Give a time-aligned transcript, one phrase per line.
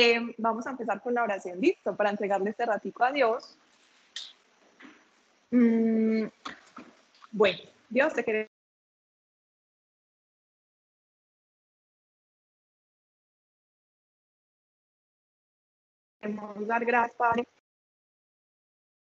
[0.00, 3.58] Em, vamos a empezar con la oración, listo, para entregarle este ratico a Dios.
[5.50, 6.26] Mm,
[7.32, 7.58] bueno,
[7.88, 8.48] Dios te quiere.
[16.20, 17.48] Queremos dar gracias, Padre.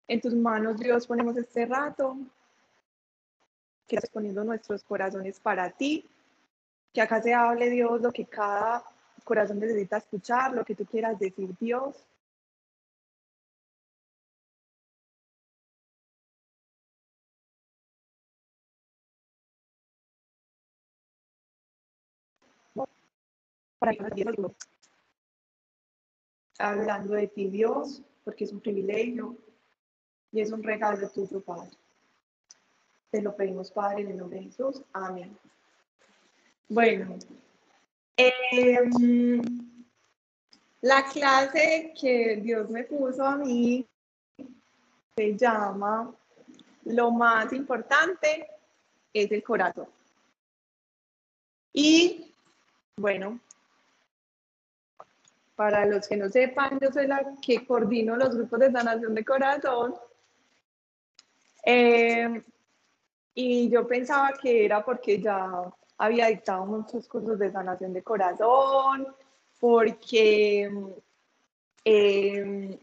[0.07, 2.17] En tus manos, Dios, ponemos este rato.
[3.87, 6.07] Que estás poniendo nuestros corazones para ti.
[6.93, 8.92] Que acá se hable, Dios, lo que cada
[9.23, 12.05] corazón necesita escuchar, lo que tú quieras decir, Dios.
[23.79, 23.93] Para
[26.57, 29.35] hablando de ti, Dios, porque es un privilegio
[30.31, 31.71] y es un regalo tuyo, Padre.
[33.11, 34.81] Te lo pedimos, Padre, en el nombre de Jesús.
[34.93, 35.37] Amén.
[36.69, 37.17] Bueno,
[38.17, 39.41] em,
[40.81, 43.85] la clase que Dios me puso a mí
[45.15, 46.13] se llama
[46.85, 48.47] Lo más importante
[49.13, 49.87] es el corazón.
[51.71, 52.31] Y
[52.97, 53.39] bueno,
[55.55, 59.25] para los que no sepan, yo soy la que coordino los grupos de sanación de
[59.25, 59.95] corazón.
[61.63, 62.43] Em,
[63.33, 65.71] y yo pensaba que era porque ya
[66.03, 69.07] había dictado muchos cursos de sanación de corazón,
[69.57, 70.69] porque,
[71.85, 72.79] eh,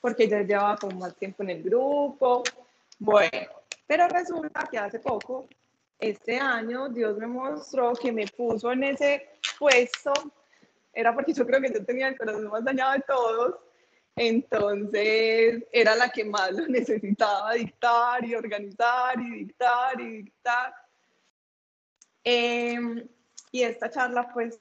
[0.00, 2.42] porque ya llevaba como más tiempo en el grupo.
[2.98, 3.50] Bueno,
[3.86, 5.46] pero resulta que hace poco,
[5.98, 10.12] este año, Dios me mostró que me puso en ese puesto,
[10.90, 13.54] era porque yo creo que yo tenía el corazón más dañado de todos,
[14.16, 20.83] entonces era la que más lo necesitaba dictar y organizar y dictar y dictar.
[22.24, 23.06] Em,
[23.52, 24.58] y esta charla pues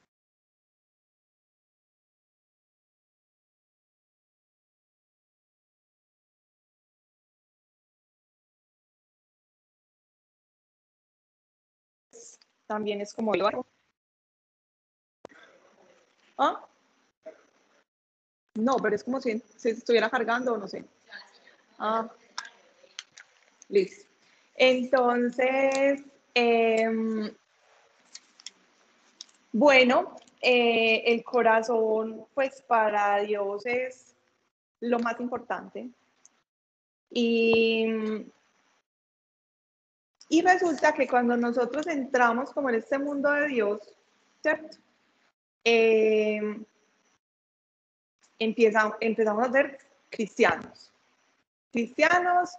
[12.68, 13.44] también es como el
[16.38, 16.66] ¿Ah?
[18.56, 20.86] No, pero es como si se estuviera cargando, no sé.
[21.80, 22.10] Ah,
[23.70, 24.06] listo.
[24.56, 26.04] Entonces,
[26.36, 27.36] em,
[29.54, 34.16] bueno, eh, el corazón, pues para Dios es
[34.80, 35.90] lo más importante.
[37.12, 37.86] Y,
[40.28, 43.80] y resulta que cuando nosotros entramos como en este mundo de Dios,
[44.42, 44.78] ¿cierto?
[45.64, 46.66] Em,
[48.40, 49.78] empezamos a ser
[50.10, 50.92] cristianos.
[51.72, 52.50] Cristianos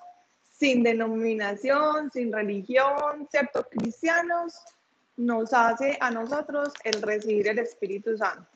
[0.56, 3.66] sin denominación, sin religión, ¿cierto?
[3.69, 4.55] Cristianos
[5.16, 8.48] nos hace a nosotros el recibir el Espíritu Santo.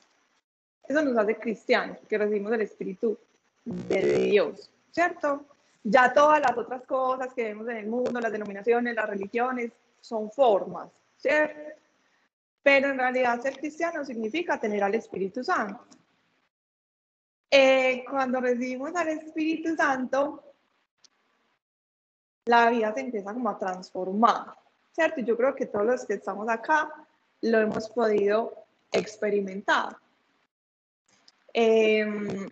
[0.87, 3.19] Eso nos hace cristianos, que recibimos el Espíritu
[3.65, 5.45] de Dios, ¿cierto?
[5.85, 10.31] Ya todas las otras cosas que vemos en el mundo, las denominaciones, las religiones, son
[10.31, 11.61] formas, ¿cierto?
[12.63, 15.85] Pero en realidad ser cristiano significa tener al Espíritu Santo.
[17.51, 20.43] Eh, cuando recibimos al Espíritu Santo,
[22.47, 24.55] la vida se empieza como a transformar,
[24.99, 25.21] ¿cierto?
[25.21, 26.93] Yo creo que todos los que estamos acá
[27.43, 28.53] lo hemos podido
[28.91, 29.97] experimentar.
[31.53, 32.49] Em,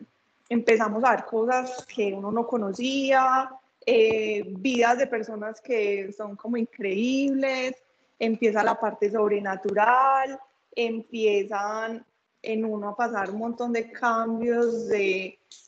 [0.48, 3.50] empezamos a ver cosas que uno no conocía,
[3.84, 7.74] eh, vidas de personas que son como increíbles,
[8.16, 10.38] empieza la parte sobrenatural,
[10.70, 12.06] empiezan
[12.42, 14.86] en uno a pasar un montón de cambios,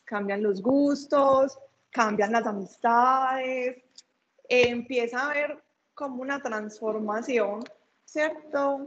[0.05, 1.59] cambian los gustos,
[1.91, 3.83] cambian las amistades,
[4.49, 5.68] empieza a haber
[5.99, 7.65] como una transformación,
[8.05, 8.87] ¿cierto?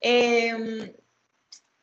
[0.00, 0.92] Em,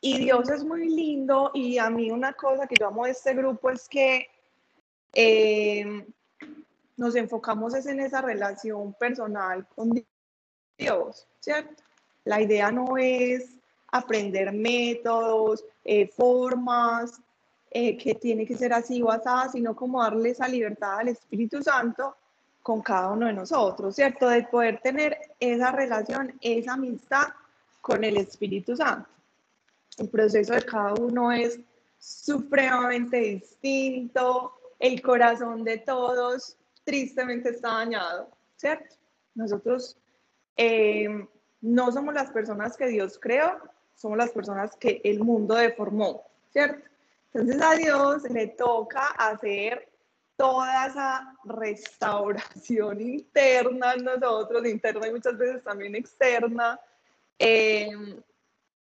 [0.02, 3.32] y Dios es muy lindo y a mí una cosa que yo amo de este
[3.32, 4.28] grupo es que
[5.14, 6.06] em,
[6.98, 9.90] nos enfocamos es en esa relación personal con
[10.76, 11.82] Dios, ¿cierto?
[12.24, 13.56] La idea no es
[13.90, 17.18] aprender métodos, eh, formas,
[17.70, 21.62] eh, que tiene que ser así o así, sino como darle esa libertad al Espíritu
[21.62, 22.14] Santo
[22.66, 24.28] con cada uno de nosotros, ¿cierto?
[24.28, 27.28] De poder tener esa relación, esa amistad
[27.80, 29.08] con el Espíritu Santo.
[29.98, 31.60] El proceso de cada uno es
[31.96, 38.96] supremamente distinto, el corazón de todos tristemente está dañado, ¿cierto?
[39.36, 39.96] Nosotros
[40.56, 41.24] eh,
[41.60, 43.60] no somos las personas que Dios creó,
[43.94, 46.84] somos las personas que el mundo deformó, ¿cierto?
[47.32, 49.88] Entonces a Dios le toca hacer
[50.36, 56.78] toda esa restauración interna en nosotros, interna y muchas veces también externa,
[57.38, 58.20] em,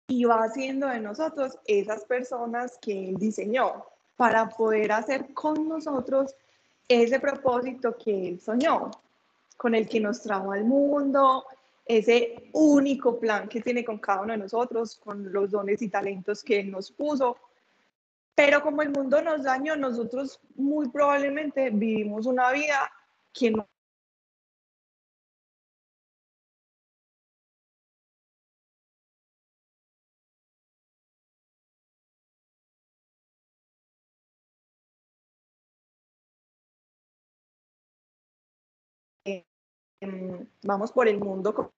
[0.08, 3.84] y va haciendo de nosotros esas personas que Él diseñó
[4.16, 6.34] para poder hacer con nosotros
[6.88, 8.90] ese propósito que Él soñó,
[9.56, 11.44] con el que nos trajo al mundo,
[11.84, 16.42] ese único plan que tiene con cada uno de nosotros, con los dones y talentos
[16.42, 17.36] que Él nos puso.
[18.36, 22.92] Pero como el mundo nos dañó, nosotros muy probablemente vivimos una vida
[23.32, 23.66] que no
[40.00, 41.72] Em, vamos por el mundo.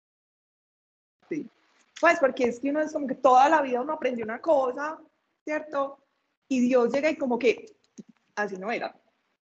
[2.01, 4.99] Pues porque es que uno es como que toda la vida uno aprendió una cosa,
[5.45, 5.99] ¿cierto?
[6.49, 7.77] Y Dios llega y como que
[8.35, 8.95] así no era.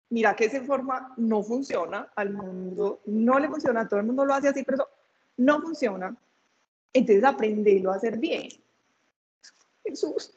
[0.10, 4.34] Mira que esa forma no funciona, al mundo no le funciona, todo el mundo lo
[4.34, 4.90] hace así, pero eso
[5.38, 6.16] no funciona.
[6.94, 8.50] Entonces aprenderlo a hacer bien.
[9.84, 10.34] Jesús.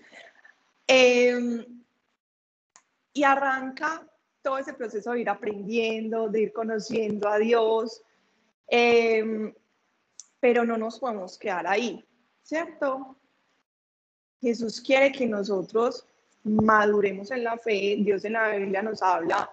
[0.87, 1.65] Em,
[3.13, 4.07] y arranca
[4.43, 8.03] todo ese proceso de ir aprendiendo, de ir conociendo a Dios,
[8.69, 9.55] Em,
[10.41, 12.07] pero no nos podemos quedar ahí,
[12.43, 13.17] ¿cierto?
[14.41, 16.07] Jesús quiere que nosotros
[16.49, 17.97] maduremos en la fe.
[17.99, 19.51] Dios en la Biblia nos habla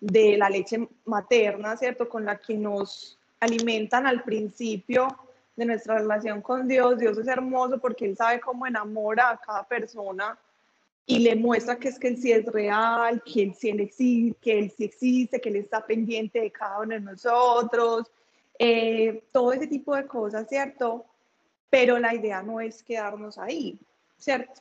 [0.00, 2.08] de la leche materna, ¿cierto?
[2.08, 5.08] Con la que nos alimentan al principio
[5.56, 6.98] de nuestra relación con Dios.
[6.98, 10.38] Dios es hermoso porque Él sabe cómo enamora a cada persona
[11.06, 14.58] y le muestra que es que Él sí es real, que Él sí existe, que
[14.58, 18.10] Él sí existe, que Él está pendiente de cada uno de nosotros,
[18.58, 21.04] eh, todo ese tipo de cosas, ¿cierto?
[21.70, 23.78] Pero la idea no es quedarnos ahí,
[24.18, 24.60] ¿cierto?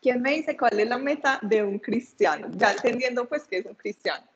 [0.00, 2.48] ¿Quién me dice cuál es la meta de un cristiano?
[2.52, 4.26] Ya entendiendo pues que es un cristiano.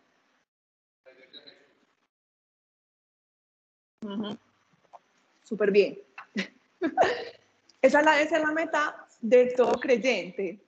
[5.43, 5.99] Súper bien.
[7.82, 10.61] esa, la, es la meta de todo creyente.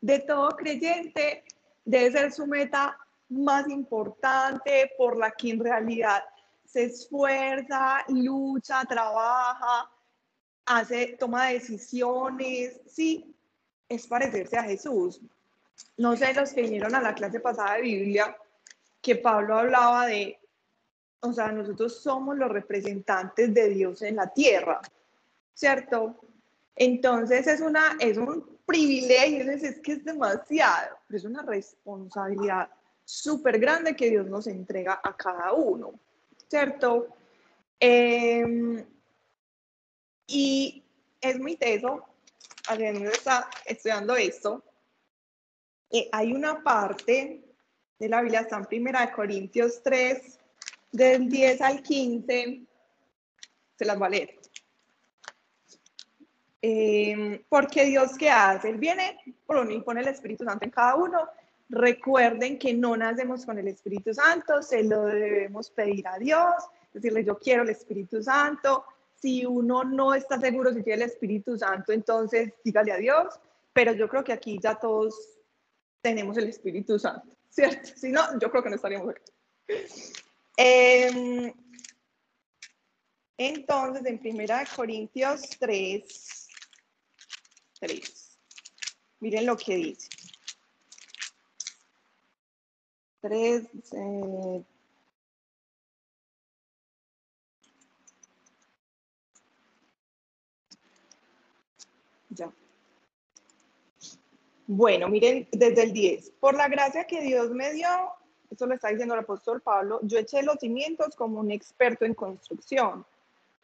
[0.00, 1.44] De todo creyente
[1.84, 2.98] debe ser su meta
[3.30, 6.22] más importante por la que en realidad
[6.66, 9.90] se esfuerza, lucha, trabaja,
[10.66, 13.34] hace, toma decisiones, sí,
[13.94, 15.20] es parecerse a Jesús.
[15.96, 18.36] No sé, los que vinieron a la clase pasada de Biblia,
[19.00, 20.38] que Pablo hablaba de,
[21.20, 24.80] o sea, nosotros somos los representantes de Dios en la tierra,
[25.54, 26.16] ¿cierto?
[26.76, 32.68] Entonces es, una, es un privilegio, es que es demasiado, pero es una responsabilidad
[33.04, 35.92] súper grande que Dios nos entrega a cada uno.
[36.52, 37.08] ¿cierto?
[37.80, 38.84] Em,
[40.26, 40.82] y
[41.18, 42.04] es muy teso,
[42.68, 44.64] alguien está estudiando esto,
[45.90, 47.42] eh, hay una parte
[47.98, 50.38] de la Biblia, está en Primera de Corintios 3,
[50.90, 52.62] del 10 al 15,
[53.76, 54.38] se las va a leer.
[56.60, 58.68] Em, porque Dios qué hace?
[58.68, 59.32] Él viene y
[59.80, 61.28] pone el Espíritu Santo en cada uno
[61.72, 66.52] Recuerden que no nacemos con el Espíritu Santo, se lo debemos pedir a Dios,
[66.92, 68.84] decirle yo quiero el Espíritu Santo.
[69.22, 73.38] Si uno no está seguro si tiene el Espíritu Santo, entonces dígale a Dios,
[73.72, 75.14] pero yo creo que aquí ya todos
[76.00, 77.88] tenemos el Espíritu Santo, ¿cierto?
[77.94, 79.22] Si no, yo creo que no estaríamos aquí.
[80.56, 81.52] Em,
[83.38, 86.48] entonces, en Primera Corintios 3,
[87.78, 88.38] 3,
[89.20, 90.08] miren lo que dice.
[93.20, 93.62] 3,
[93.92, 94.64] eh,
[102.34, 102.52] ya.
[104.74, 106.32] Bueno, miren, desde el 10.
[106.40, 107.88] Por la gracia que Dios me dio,
[108.50, 112.14] esto lo está diciendo el apóstol Pablo, yo eché los cimientos como un experto en
[112.14, 113.04] construcción.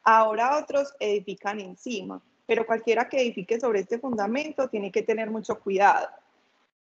[0.04, 5.58] Ahora otros edifican encima, pero cualquiera que edifique sobre este fundamento tiene que tener mucho
[5.58, 6.08] cuidado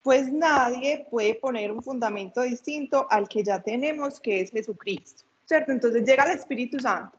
[0.07, 5.73] pues nadie puede poner un fundamento distinto al que ya tenemos, que es Jesucristo, ¿cierto?
[5.73, 7.17] Entonces llega el Espíritu Santo,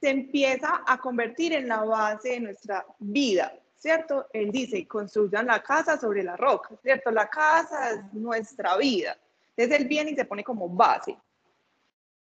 [0.00, 4.26] se empieza a convertir en la base de nuestra vida, ¿cierto?
[4.32, 7.10] Él dice, construyan la casa sobre la roca, ¿cierto?
[7.10, 9.16] La casa es nuestra vida.
[9.56, 11.16] Entonces él viene y se pone como base.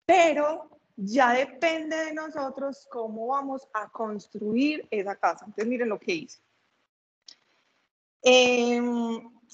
[0.06, 5.44] Pero ya depende de nosotros cómo vamos a construir esa casa.
[5.44, 6.40] Entonces miren lo que dice.
[8.22, 8.80] Eh,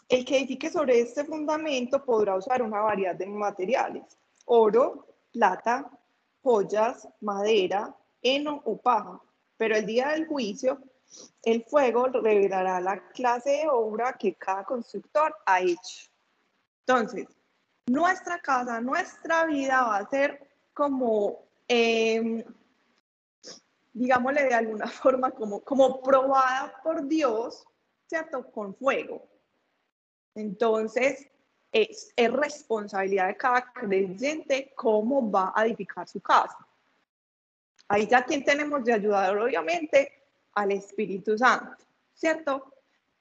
[0.08, 5.90] el que edifique sobre este fundamento podrá usar una variedad de materiales, oro, plata,
[6.42, 9.20] joyas, madera, heno o paja,
[9.56, 10.80] pero el día del juicio
[11.42, 16.10] el fuego revelará la clase de obra que cada constructor ha hecho.
[16.86, 17.26] Entonces,
[17.86, 22.44] nuestra casa, nuestra vida va a ser como, em,
[23.92, 27.66] digámosle de alguna forma, como, como probada por Dios,
[28.06, 28.50] ¿cierto?
[28.50, 29.26] Con fuego.
[30.34, 31.26] Entonces,
[31.72, 36.58] es, es responsabilidad de cada creyente cómo va a edificar su casa.
[37.88, 40.19] Ahí ya quien tenemos de ayudar, obviamente,
[40.54, 42.72] al Espíritu Santo, ¿cierto?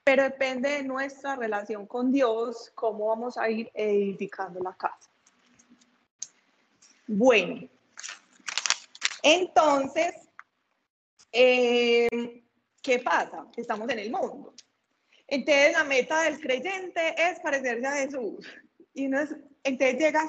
[0.04, 5.10] Pero depende de nuestra relación con Dios, cómo vamos a ir edificando la casa.
[7.08, 7.68] Bueno,
[9.24, 10.14] entonces,
[11.32, 12.44] eh,
[12.82, 13.46] ¿qué pasa?
[13.56, 14.54] Estamos en el mundo.
[15.28, 18.48] Entonces, la meta del creyente es parecerse a Jesús.
[18.94, 20.28] Y entonces llega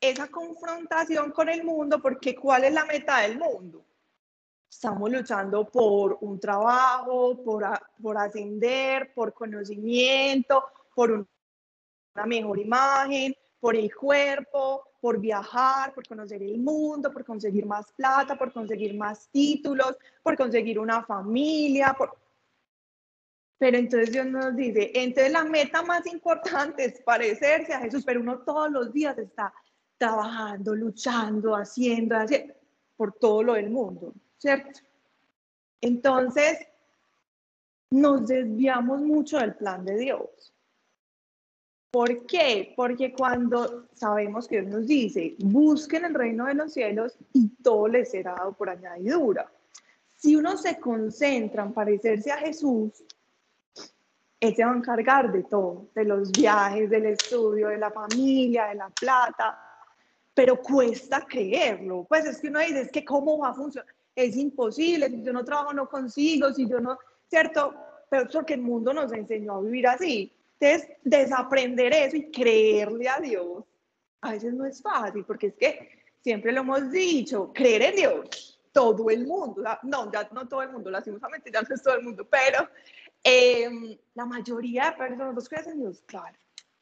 [0.00, 3.84] esa confrontación con el mundo, porque ¿cuál es la meta del mundo?
[4.74, 7.64] Estamos luchando por un trabajo, por,
[8.02, 16.42] por ascender, por conocimiento, por una mejor imagen, por el cuerpo, por viajar, por conocer
[16.42, 22.18] el mundo, por conseguir más plata, por conseguir más títulos, por conseguir una familia, por...
[23.56, 28.20] Pero entonces Dios nos dice, entonces la meta más importante es parecerse a Jesús, pero
[28.20, 29.54] uno todos los días está
[29.96, 32.54] trabajando, luchando, haciendo, haciendo,
[32.96, 34.12] por todo lo del mundo,
[34.44, 34.80] ¿cierto?
[35.80, 36.58] Entonces,
[37.90, 40.52] nos desviamos mucho del plan de Dios.
[41.90, 42.74] ¿Por qué?
[42.76, 47.88] Porque cuando sabemos que Dios nos dice, busquen el reino de los cielos y todo
[47.88, 49.50] les será dado por añadidura.
[50.14, 53.02] Si uno se concentra en parecerse a Jesús,
[54.40, 58.66] Él se va a encargar de todo, de los viajes, del estudio, de la familia,
[58.66, 59.58] de la plata,
[60.34, 62.04] pero cuesta creerlo.
[62.06, 65.32] Pues es que uno dice, es que cómo va a funcionar, es imposible, si yo
[65.32, 67.74] no trabajo no consigo, si yo no, ¿cierto?
[68.08, 70.32] Pero porque el mundo nos enseñó a vivir así.
[70.60, 73.64] Entonces, desaprender eso y creerle a Dios,
[74.20, 75.88] a veces no es fácil, porque es que
[76.22, 80.72] siempre lo hemos dicho, creer en Dios, todo el mundo, no, ya no todo el
[80.72, 82.68] mundo, lastimosamente ya no es todo el mundo, pero
[83.22, 86.02] em, la mayoría de personas, ¿vos crees en Dios?
[86.06, 86.36] Claro,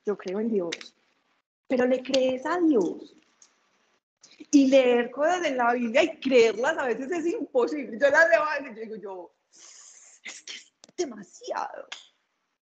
[0.06, 0.94] yo creo en Dios,
[1.66, 3.16] pero le crees a Dios
[4.50, 7.98] y leer cosas en la Biblia y creerlas a veces es imposible.
[7.98, 9.34] Yo las leo y digo yo,
[10.24, 11.86] es que es demasiado.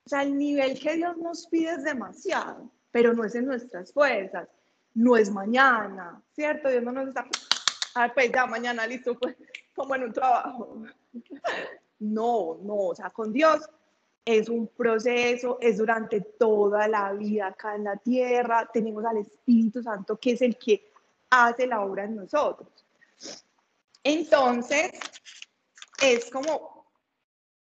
[0.06, 3.94] O sea, el nivel que Dios nos pide es demasiado, pero no es en nuestras
[3.94, 4.50] fuerzas,
[4.94, 6.70] no es mañana, ¿cierto?
[6.70, 7.25] Dios no nos está,
[7.96, 9.36] a ver, pues ya mañana listo, pues
[9.74, 10.84] como en un trabajo.
[12.00, 13.70] No, no, o sea, con Dios
[14.25, 19.82] es un proceso, es durante toda la vida acá en la tierra, tenemos al Espíritu
[19.82, 20.92] Santo que es el que
[21.34, 22.70] hace la obra en nosotros.
[24.04, 24.92] Entonces,
[26.02, 26.88] es como,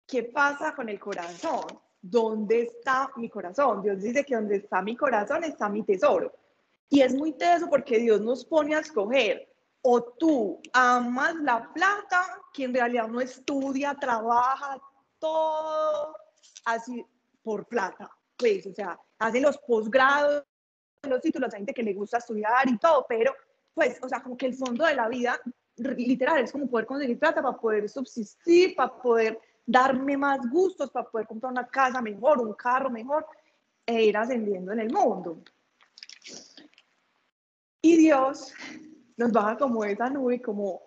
[0.07, 1.81] ¿qué pasa con el corazón?
[2.01, 3.81] ¿dónde está mi corazón?
[3.81, 6.33] Dios dice que donde está mi corazón está mi tesoro.
[6.89, 9.47] Y es muy teso porque Dios nos pone a escoger
[9.83, 14.79] o tú amas la plata, que en realidad no estudia, trabaja,
[15.17, 16.15] todo
[16.65, 17.05] así
[17.41, 18.11] por plata.
[18.35, 20.43] Pues, o sea, hace los posgrados,
[21.03, 23.33] los títulos, a gente que le gusta estudiar y todo, pero
[23.73, 25.39] pues, o sea, como que el fondo de la vida
[25.77, 31.09] literal es como poder conseguir plata para poder subsistir, para poder darme más gustos para
[31.09, 33.25] poder comprar una casa mejor, un carro mejor
[33.85, 35.41] e ir ascendiendo en el mundo.
[37.81, 38.53] Y Dios
[39.17, 40.81] nos baja como esa nube, como,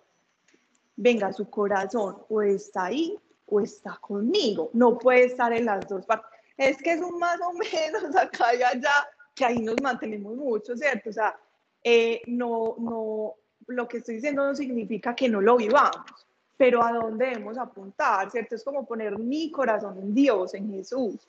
[0.95, 4.69] venga, su corazón o está ahí o está conmigo.
[4.73, 6.29] No puede estar en las dos partes.
[6.57, 10.77] Es que es un más o menos acá y allá, que ahí nos mantenemos mucho,
[10.77, 11.09] ¿cierto?
[11.09, 11.37] O sea,
[11.85, 13.35] eh, no, no,
[13.67, 16.25] lo que estoy diciendo no significa que no lo vivamos
[16.57, 18.55] pero a dónde debemos apuntar, ¿cierto?
[18.55, 21.27] Es como poner mi corazón en Dios, en Jesús.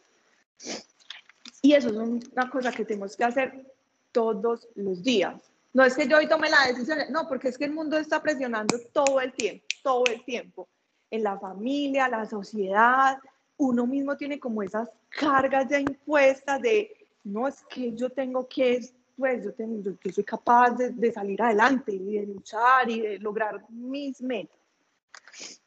[1.62, 3.74] Y eso es una cosa que tenemos que hacer
[4.12, 5.42] todos los días.
[5.72, 8.22] No es que yo hoy tome la decisión, no, porque es que el mundo está
[8.22, 10.68] presionando todo el tiempo, todo el tiempo.
[11.10, 13.18] En la familia, la sociedad,
[13.58, 18.80] uno mismo tiene como esas cargas ya impuestas de, no, es que yo tengo que,
[19.16, 23.18] pues yo, tengo, yo soy capaz de, de salir adelante y de luchar y de
[23.18, 24.58] lograr mis metas.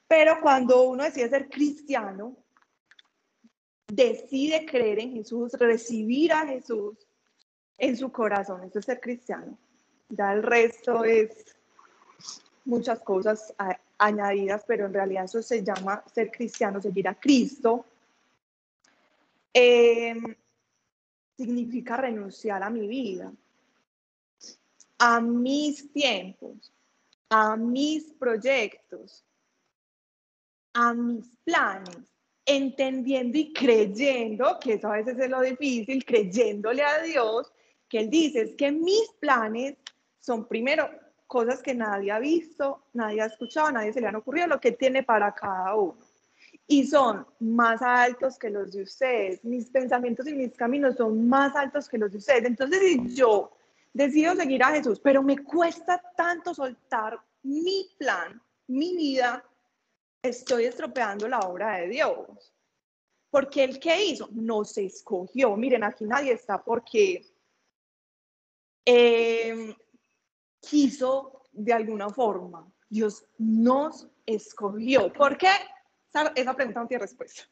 [0.07, 2.35] Pero cuando uno decide ser cristiano,
[3.87, 6.95] decide creer en Jesús, recibir a Jesús
[7.77, 9.57] en su corazón, eso es ser cristiano.
[10.09, 11.55] Ya el resto es
[12.65, 13.53] muchas cosas
[13.97, 17.85] añadidas, pero en realidad eso se llama ser cristiano, seguir a Cristo.
[19.53, 20.35] Em,
[21.39, 23.31] significa renunciar a mi vida,
[24.97, 26.73] a mis tiempos,
[27.29, 29.23] a mis proyectos,
[30.73, 31.97] a mis planes,
[32.45, 37.49] entendiendo y creyendo, que eso a veces es lo difícil, creyéndole a Dios,
[37.87, 39.77] que Él dice es que mis planes
[40.19, 40.89] son primero
[41.25, 44.73] cosas que nadie ha visto, nadie ha escuchado, nadie se le han ocurrido, lo que
[44.73, 46.08] tiene para cada uno.
[46.71, 49.43] Y son más altos que los de ustedes.
[49.43, 52.45] Mis pensamientos y mis caminos son más altos que los de ustedes.
[52.45, 53.51] Entonces, si yo
[53.91, 59.43] decido seguir a Jesús, pero me cuesta tanto soltar mi plan, mi vida,
[60.21, 62.53] estoy estropeando la obra de Dios.
[63.31, 65.57] Porque el que hizo no se escogió.
[65.57, 67.25] Miren, aquí nadie está porque
[68.85, 69.75] eh,
[70.61, 72.71] quiso de alguna forma.
[72.87, 75.11] Dios nos escogió.
[75.11, 75.49] ¿Por qué?
[76.35, 77.43] Esa pregunta no tiene respuesta.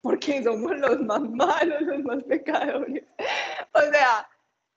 [0.00, 3.04] Porque somos los más malos, los más pecadores.
[3.74, 4.28] O sea,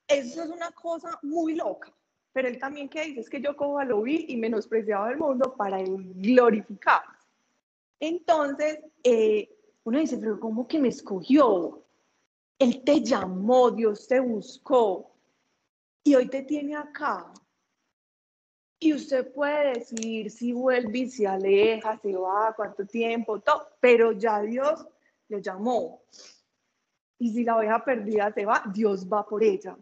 [0.08, 1.94] eso es una cosa muy loca.
[2.34, 5.18] Pero él también que dice es que yo cojo a lo vil y menospreciado del
[5.18, 7.03] mundo para glorificar.
[8.00, 9.50] Entonces, eh,
[9.84, 11.84] uno dice, pero ¿cómo que me escogió?
[12.60, 15.12] Él te llamó, Dios te buscó
[16.03, 17.32] y hoy te tiene acá.
[18.84, 24.12] Y usted puede decir si vuelve y se aleja, se va, cuánto tiempo, todo, pero
[24.12, 24.86] ya Dios
[25.30, 26.04] le llamó.
[27.18, 29.78] Y si la oveja perdida se va, Dios va por ella.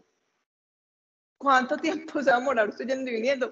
[1.36, 3.52] ¿Cuánto tiempo se va a morar usted yendo y viniendo?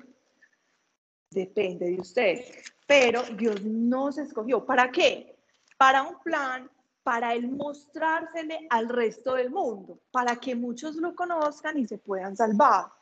[1.32, 2.46] Depende de usted.
[2.86, 4.64] Pero Dios no se escogió.
[4.64, 5.36] ¿Para qué?
[5.80, 6.70] Para un plan,
[7.02, 12.36] para él mostrársele al resto del mundo, para que muchos lo conozcan y se puedan
[12.36, 12.99] salvar.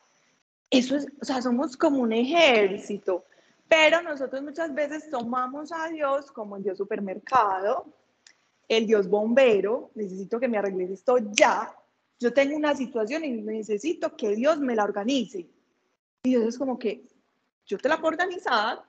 [0.69, 3.25] Eso es, o sea, somos como un ejército,
[3.67, 7.85] pero nosotros muchas veces tomamos a Dios como el Dios supermercado,
[8.67, 11.73] el Dios bombero, necesito que me arregles esto ya,
[12.19, 15.47] yo tengo una situación y necesito que Dios me la organice.
[16.23, 17.05] Y Dios es como que
[17.65, 18.83] yo te la puedo organizar.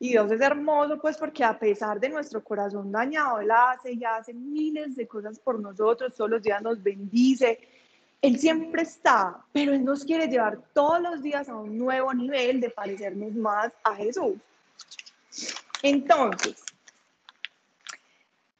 [0.00, 4.04] Y Dios es hermoso, pues porque a pesar de nuestro corazón dañado, Él hace y
[4.04, 7.58] hace miles de cosas por nosotros, todos los días nos bendice.
[8.20, 12.60] Él siempre está, pero Él nos quiere llevar todos los días a un nuevo nivel
[12.60, 14.34] de parecernos más a Jesús.
[15.82, 16.62] Entonces,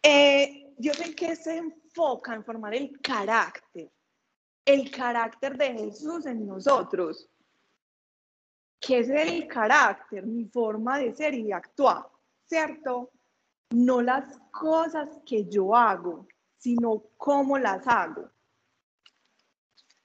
[0.03, 3.91] eh, Dios en qué se enfoca en formar el carácter
[4.69, 7.27] el carácter de Jesús en nosotros.
[8.79, 10.27] ¿Qué es el carácter?
[10.27, 12.07] Mi forma de ser y de actuar,
[12.45, 13.11] ¿cierto?
[13.71, 16.29] No las cosas que yo hago,
[16.59, 18.31] sino cómo las hago.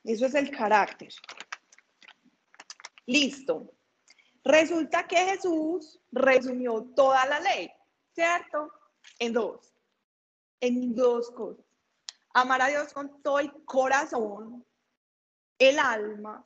[0.03, 1.13] Eso es el carácter.
[3.05, 3.73] Listo.
[4.43, 7.71] Resulta que Jesús resumió toda la ley,
[8.13, 8.71] ¿cierto?
[9.19, 9.73] En dos.
[10.59, 11.65] En dos cosas
[12.33, 14.65] amar a Dios con todo el corazón,
[15.57, 16.45] el alma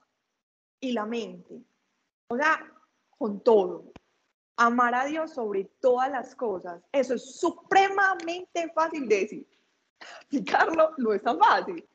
[0.79, 1.61] y la mente.
[2.29, 2.71] O sea,
[3.17, 3.91] con todo.
[4.57, 6.81] Amar a Dios sobre todas las cosas.
[6.91, 9.47] Eso es supremamente fácil de decir.
[10.25, 11.87] Aplicarlo no es tan fácil.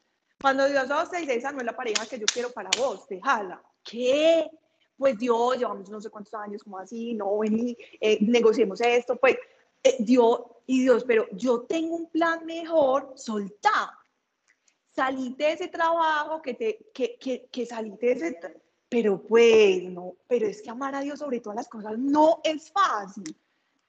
[0.42, 3.06] Cuando Dios a usted dice, esa no es la pareja que yo quiero para vos,
[3.08, 3.62] déjala.
[3.84, 4.50] ¿Qué?
[4.96, 9.36] Pues Dios, llevamos no sé cuántos años, como así, no, vení, eh, negociemos esto, pues
[9.84, 13.96] eh, Dios, y Dios, pero yo tengo un plan mejor, soltá.
[14.90, 18.62] Salite de ese trabajo, que, te, que, que, que salite de ese...
[18.88, 22.70] Pero pues, no, pero es que amar a Dios sobre todas las cosas no es
[22.70, 23.34] fácil.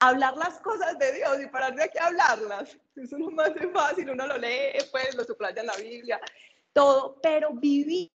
[0.06, 3.72] Hablar las cosas de Dios y parar de aquí a hablarlas, eso no más es
[3.72, 6.20] fácil, uno lo lee, pues lo subraya en la Biblia,
[6.74, 8.10] todo, pero vivirlo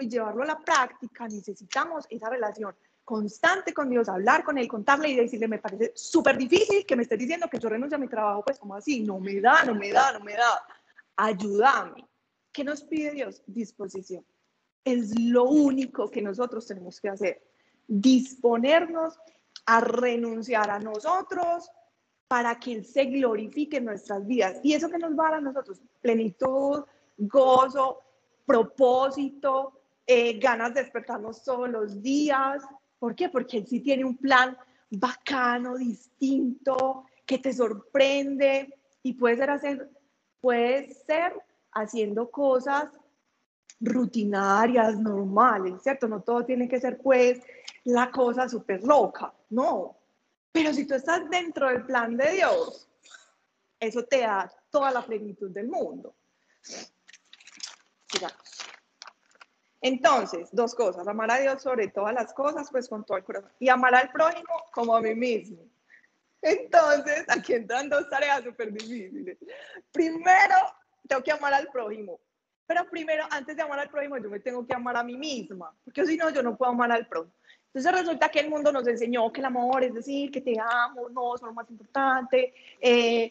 [0.00, 2.74] y llevarlo a la práctica, necesitamos esa relación
[3.04, 7.02] constante con Dios, hablar con Él, contarle y decirle, me parece súper difícil que me
[7.02, 9.74] estés diciendo que yo renuncio a mi trabajo, pues como así, no me da, no
[9.74, 10.66] me da, no me da,
[11.16, 12.08] ayúdame.
[12.50, 13.42] ¿Qué nos pide Dios?
[13.46, 14.24] Disposición.
[14.82, 17.42] Es lo único que nosotros tenemos que hacer,
[17.86, 19.18] disponernos
[19.66, 21.70] a renunciar a nosotros
[22.28, 24.60] para que Él se glorifique en nuestras vidas.
[24.62, 25.80] ¿Y eso que nos va a dar a nosotros?
[26.00, 26.84] Plenitud,
[27.16, 28.00] gozo,
[28.46, 32.62] propósito, eh, ganas de despertarnos todos los días,
[33.04, 33.28] ¿Por qué?
[33.28, 34.56] Porque él sí tiene un plan
[34.88, 39.90] bacano, distinto, que te sorprende y puede ser, hacer,
[40.40, 41.34] puede ser
[41.72, 42.88] haciendo cosas
[43.80, 46.08] rutinarias, normales, ¿cierto?
[46.08, 47.40] No todo tiene que ser pues
[47.84, 49.96] la cosa súper loca, no.
[50.52, 52.88] Pero si tú estás dentro del plan de Dios,
[53.80, 56.14] eso te da toda la plenitud del mundo.
[59.80, 63.52] Entonces, dos cosas, amar a Dios sobre todas las cosas, pues con todo el corazón,
[63.58, 65.62] y amar al prójimo como a mí mismo.
[66.40, 69.36] Entonces, aquí entran dos tareas súper difíciles.
[69.92, 70.54] Primero,
[71.06, 72.18] tengo que amar al prójimo,
[72.66, 75.72] pero primero, antes de amar al prójimo, yo me tengo que amar a mí misma,
[75.84, 77.34] porque si no, yo no puedo amar al prójimo.
[77.66, 81.08] Entonces resulta que el mundo nos enseñó que el amor es decir, que te amo,
[81.10, 83.28] no, es lo más importante, eh,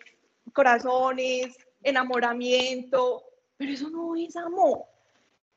[0.52, 3.24] corazones, enamoramiento,
[3.56, 4.84] pero eso no es amor.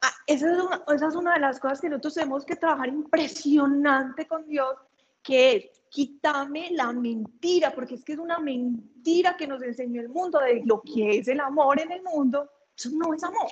[0.01, 2.89] Ah, esa, es una, esa es una de las cosas que nosotros tenemos que trabajar
[2.89, 4.77] impresionante con Dios,
[5.23, 10.09] que es quítame la mentira, porque es que es una mentira que nos enseñó el
[10.09, 12.51] mundo de lo que es el amor en el mundo.
[12.77, 13.49] Eso no es amor.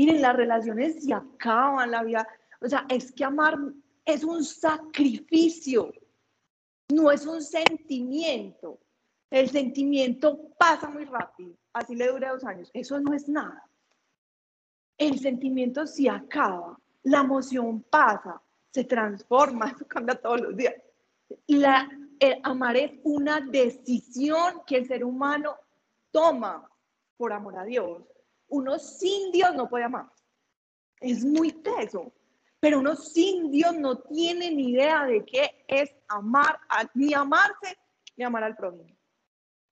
[0.00, 2.26] Miren, las relaciones se acaban, la vida.
[2.62, 3.58] O sea, es que amar
[4.06, 5.92] es un sacrificio,
[6.88, 8.78] no es un sentimiento.
[9.28, 12.70] El sentimiento pasa muy rápido, así le dura dos años.
[12.72, 13.68] Eso no es nada.
[14.96, 20.76] El sentimiento se acaba, la emoción pasa, se transforma, eso cambia todos los días.
[22.42, 25.58] Amar es una decisión que el ser humano
[26.10, 26.66] toma
[27.18, 28.09] por amor a Dios.
[28.50, 30.10] Uno sin Dios no puede amar.
[31.00, 32.12] Es muy teso.
[32.60, 36.60] Pero uno sin Dios no tiene ni idea de qué es amar,
[36.94, 37.78] ni amarse,
[38.16, 38.84] ni amar al prójimo.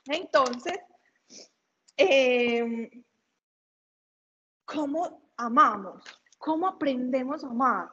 [0.06, 0.78] Entonces,
[1.96, 3.04] em,
[4.64, 6.02] ¿cómo amamos?
[6.38, 7.92] ¿Cómo aprendemos a amar?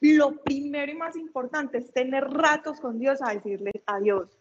[0.00, 4.38] Lo primero y más importante es tener ratos con Dios a decirle a Dios,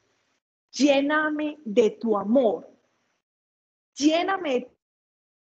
[0.72, 2.70] lléname de tu amor,
[3.96, 4.77] lléname de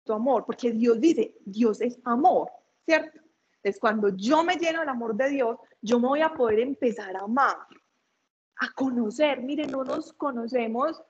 [0.04, 2.50] tu amor, porque Dios dice, Dios es amor,
[2.84, 3.18] ¿cierto?
[3.56, 7.16] Entonces, cuando yo me lleno del amor de Dios, yo me voy a poder empezar
[7.16, 7.56] a amar,
[8.56, 9.40] a conocer.
[9.40, 11.00] Miren, no nos conocemos.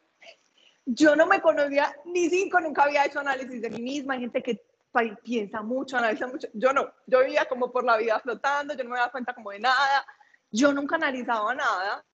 [0.85, 4.15] Yo no me conocía ni cinco, nunca había hecho análisis de mí misma.
[4.15, 4.63] Hay gente que
[5.23, 6.49] piensa mucho, analiza mucho.
[6.53, 9.51] Yo no, yo vivía como por la vida flotando, yo no me daba cuenta como
[9.51, 10.05] de nada.
[10.51, 12.05] Yo nunca analizaba nada.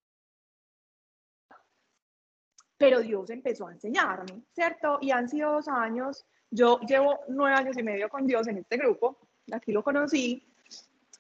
[2.77, 4.99] Pero Dios empezó a enseñarme, ¿cierto?
[5.01, 6.25] Y han sido dos años.
[6.51, 9.19] Yo llevo nueve años y medio con Dios en este grupo
[9.53, 10.43] aquí lo conocí.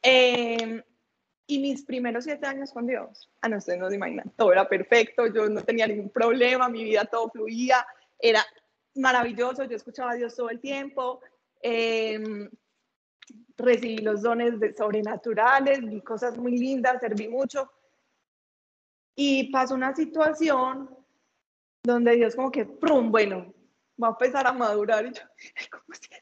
[0.03, 0.83] Em,
[1.47, 4.53] y mis primeros siete años con Dios, a ah, no, ustedes no se imaginan, todo
[4.53, 7.87] era perfecto, yo no tenía ningún problema, mi vida todo fluía,
[8.19, 8.45] era
[8.95, 11.21] maravilloso, yo escuchaba a Dios todo el tiempo,
[11.63, 12.51] em,
[13.57, 17.71] recibí los dones de sobrenaturales, vi cosas muy lindas, serví mucho.
[19.17, 20.97] Y pasó una situación
[21.83, 23.11] donde Dios como que, ¡prum!
[23.11, 23.53] Bueno,
[24.03, 25.07] va a empezar a madurar.
[25.07, 25.23] Y yo,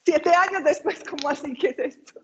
[0.05, 2.21] siete años después, ¿cómo así que es esto?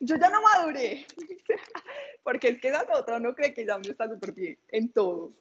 [0.00, 1.06] Yo ya no maduré,
[2.22, 5.32] porque es que esa otra no cree que ya me está súper bien en todo.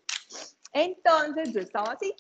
[0.72, 2.14] Entonces yo estaba así,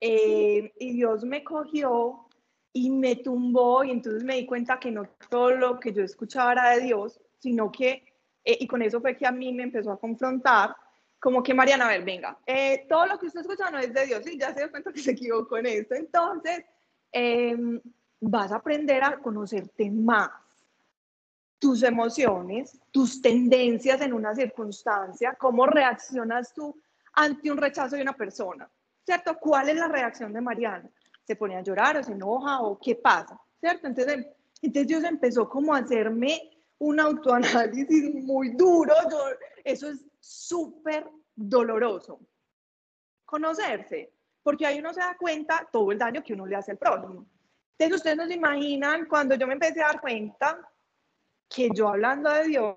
[0.00, 2.26] eh, y Dios me cogió
[2.72, 6.52] y me tumbó, y entonces me di cuenta que no todo lo que yo escuchaba
[6.52, 8.04] era de Dios, sino que,
[8.44, 10.74] eh, y con eso fue que a mí me empezó a confrontar
[11.20, 14.06] como que Mariana, a ver, venga, eh, todo lo que usted escucha no es de
[14.06, 16.64] Dios, y ya se dio cuenta que se equivocó en esto, entonces
[17.12, 17.80] em,
[18.20, 20.30] vas a aprender a conocerte más,
[21.58, 26.74] tus emociones, tus tendencias en una circunstancia, cómo reaccionas tú
[27.12, 28.68] ante un rechazo de una persona,
[29.04, 29.36] ¿cierto?
[29.38, 30.88] ¿Cuál es la reacción de Mariana?
[31.22, 33.38] ¿Se pone a llorar o se enoja o qué pasa?
[33.60, 33.88] ¿Cierto?
[33.88, 34.26] Entonces,
[34.62, 38.94] entonces Dios empezó como a hacerme un autoanálisis muy duro,
[39.62, 42.20] eso es súper doloroso.
[43.24, 46.78] Conocerse, porque ahí uno se da cuenta todo el daño que uno le hace al
[46.78, 47.26] prójimo.
[47.78, 50.60] Entonces ustedes no se imaginan cuando yo me empecé a dar cuenta
[51.48, 52.76] que yo hablando de Dios,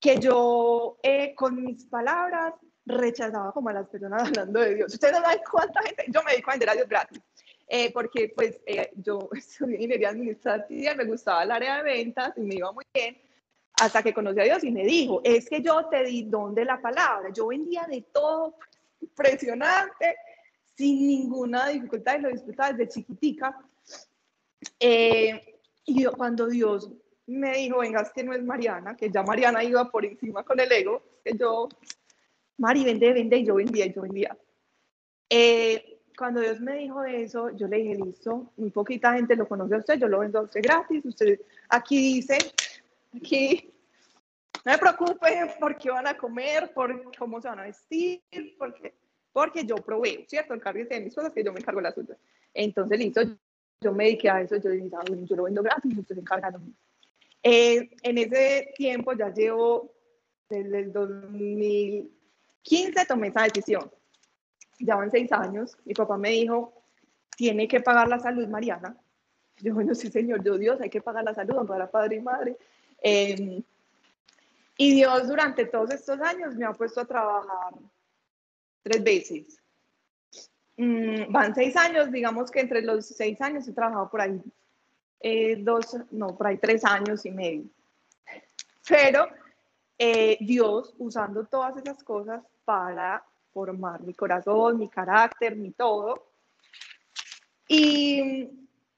[0.00, 2.54] que yo eh, con mis palabras
[2.86, 4.92] rechazaba como a las personas hablando de Dios.
[4.92, 7.22] Ustedes no saben cuánta gente, yo me dedico a vender a Dios gratis.
[7.76, 12.42] Eh, porque pues eh, yo estudié ingeniería administrativa me gustaba el área de ventas y
[12.42, 13.20] me iba muy bien,
[13.80, 16.64] hasta que conocí a Dios y me dijo, es que yo te di don de
[16.64, 18.54] la palabra, yo vendía de todo,
[19.00, 20.14] impresionante,
[20.76, 23.58] sin ninguna dificultad y lo disfrutaba desde chiquitica.
[24.78, 26.88] Eh, y cuando Dios
[27.26, 30.60] me dijo, venga, es que no es Mariana, que ya Mariana iba por encima con
[30.60, 31.68] el ego, que yo,
[32.58, 34.38] Mari, vende, vende, y yo vendía, yo vendía.
[36.16, 39.78] Cuando Dios me dijo eso, yo le dije, listo, muy poquita gente lo conoce a
[39.78, 42.38] usted, yo lo vendo a usted gratis, usted aquí dice,
[43.16, 43.72] aquí,
[44.64, 48.22] no me preocupe por qué van a comer, por cómo se van a vestir,
[48.58, 48.94] porque,
[49.32, 50.54] porque yo proveo, ¿cierto?
[50.54, 52.18] Encárguese de mis cosas que yo me encargo de las suyas.
[52.52, 53.22] Entonces, listo,
[53.80, 56.50] yo me dediqué a eso, yo dije, ah, yo lo vendo gratis, usted se encarga
[56.50, 56.58] de
[57.46, 59.92] eh, en ese tiempo ya llevo,
[60.48, 63.90] desde el 2015 tomé esa decisión
[64.78, 66.72] ya van seis años, mi papá me dijo,
[67.36, 68.96] tiene que pagar la salud, Mariana.
[69.58, 72.56] Yo, bueno, sí, señor, yo, Dios, hay que pagar la salud, para padre y madre.
[73.00, 73.62] Em,
[74.76, 77.74] y Dios durante todos estos años me ha puesto a trabajar
[78.82, 79.60] tres veces.
[80.76, 84.42] Mm, van seis años, digamos que entre los seis años he trabajado por ahí
[85.20, 87.64] eh, dos, no, por ahí tres años y medio.
[88.88, 89.28] Pero
[89.96, 96.32] eh, Dios usando todas esas cosas para formar mi corazón, mi carácter, mi todo.
[97.68, 98.50] Y,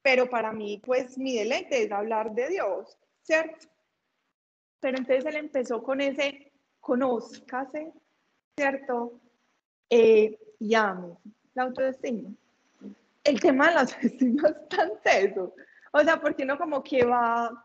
[0.03, 3.69] pero para mí, pues mi deleite es hablar de Dios, ¿cierto?
[4.81, 7.93] Pero entonces él empezó con ese, conózcase,
[8.57, 9.21] ¿cierto?
[9.91, 11.17] Eh, y ame,
[11.55, 12.31] la autoestima.
[13.23, 15.55] El tema de la autoestima es tan teso.
[15.93, 17.65] O sea, porque no como que va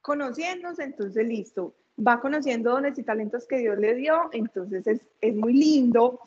[0.00, 1.74] conociéndose, entonces listo,
[2.06, 6.20] va conociendo dones y talentos que Dios le dio, entonces es, es muy lindo,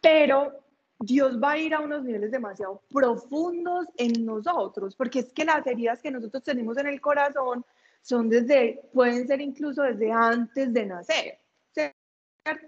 [0.00, 0.52] pero
[1.00, 5.66] Dios va a ir a unos niveles demasiado profundos en nosotros, porque es que las
[5.66, 7.64] heridas que nosotros tenemos en el corazón
[8.02, 11.38] son desde, pueden ser incluso desde antes de nacer,
[11.72, 12.66] ¿cierto?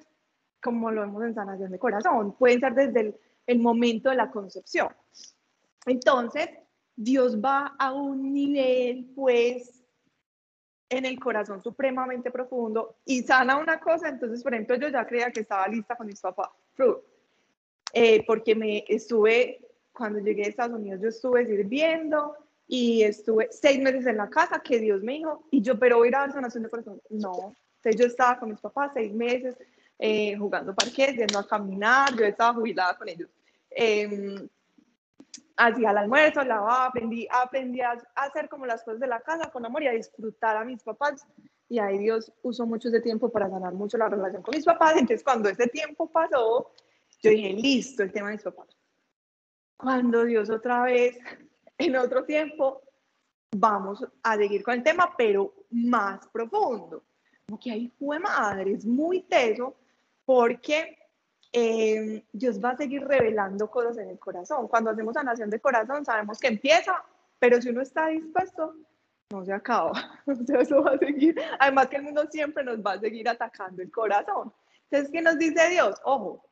[0.63, 4.31] como lo vemos en sanación de corazón, pueden ser desde el, el momento de la
[4.31, 4.89] concepción.
[5.87, 6.49] Entonces,
[6.97, 9.84] Dios va a un nivel, pues,
[10.97, 14.09] en el corazón supremamente profundo y sana una cosa.
[14.09, 16.51] Entonces, por ejemplo, yo ya creía que estaba lista con mis papás,
[17.93, 19.61] eh, porque me estuve,
[19.93, 24.61] cuando llegué a Estados Unidos, yo estuve sirviendo y estuve seis meses en la casa,
[24.61, 27.01] que Dios me dijo, y yo, pero voy a ir a dar sanación de corazón.
[27.11, 29.57] No, entonces yo estaba con mis papás seis meses,
[29.99, 33.29] eh, jugando parques, yendo a caminar, yo estaba jubilada con ellos.
[33.71, 34.49] Eh,
[35.57, 39.65] hacía el almuerzo, lavaba, aprendí, aprendí a hacer como las cosas de la casa con
[39.65, 41.27] amor y a disfrutar a mis papás.
[41.69, 44.93] Y ahí Dios usó mucho ese tiempo para ganar mucho la relación con mis papás.
[44.93, 46.73] Entonces, cuando ese tiempo pasó,
[47.23, 48.77] yo dije, listo, el tema de mis papás.
[49.77, 51.19] Cuando Dios otra vez,
[51.79, 52.83] en otro tiempo,
[53.57, 57.05] vamos a seguir con el tema, pero más profundo.
[57.47, 59.77] Como que ahí fue madre, es muy teso,
[60.25, 60.97] porque
[61.57, 64.67] eh, Dios va a seguir revelando cosas en el corazón.
[64.67, 67.05] Cuando hacemos sanación de corazón, sabemos que empieza,
[67.39, 68.75] pero si uno está dispuesto,
[69.31, 69.93] no se acaba.
[71.61, 74.53] Además que el mundo siempre nos va a seguir atacando el corazón.
[74.91, 75.95] Entonces, ¿qué nos dice Dios?
[76.03, 76.45] Ojo,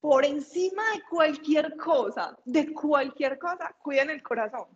[0.00, 4.68] por encima de cualquier cosa, de cualquier cosa, cuiden el corazón,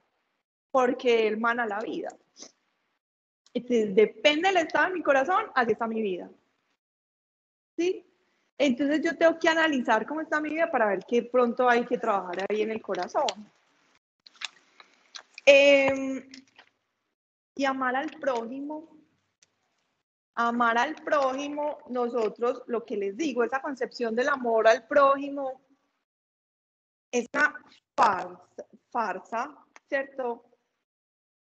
[0.72, 2.08] porque Él mana la vida.
[3.54, 6.28] Entonces, depende del estado de mi corazón, así está mi vida.
[7.76, 8.05] ¿Sí?
[8.58, 11.98] Entonces yo tengo que analizar cómo está mi vida para ver qué pronto hay que
[11.98, 13.26] trabajar ahí en el corazón.
[15.44, 16.28] Em,
[17.54, 18.88] y amar al prójimo.
[20.34, 25.62] Amar al prójimo, nosotros, lo que les digo, esa concepción del amor al prójimo
[27.10, 27.54] es una
[27.96, 29.56] farsa, farsa
[29.88, 30.44] ¿cierto?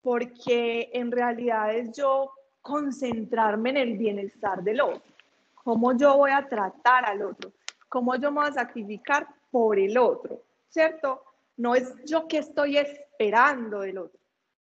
[0.01, 5.20] Porque en realidad es yo concentrarme en el bienestar del otro
[5.65, 7.53] cómo yo voy a tratar al otro,
[7.89, 11.23] cómo yo me voy a sacrificar por el otro, ¿cierto?
[11.57, 14.19] No es yo que estoy esperando del otro.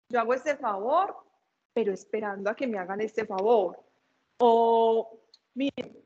[0.09, 1.17] Yo hago este favor,
[1.73, 3.79] pero esperando a que me hagan este favor.
[4.39, 5.21] O,
[5.55, 5.97] miren,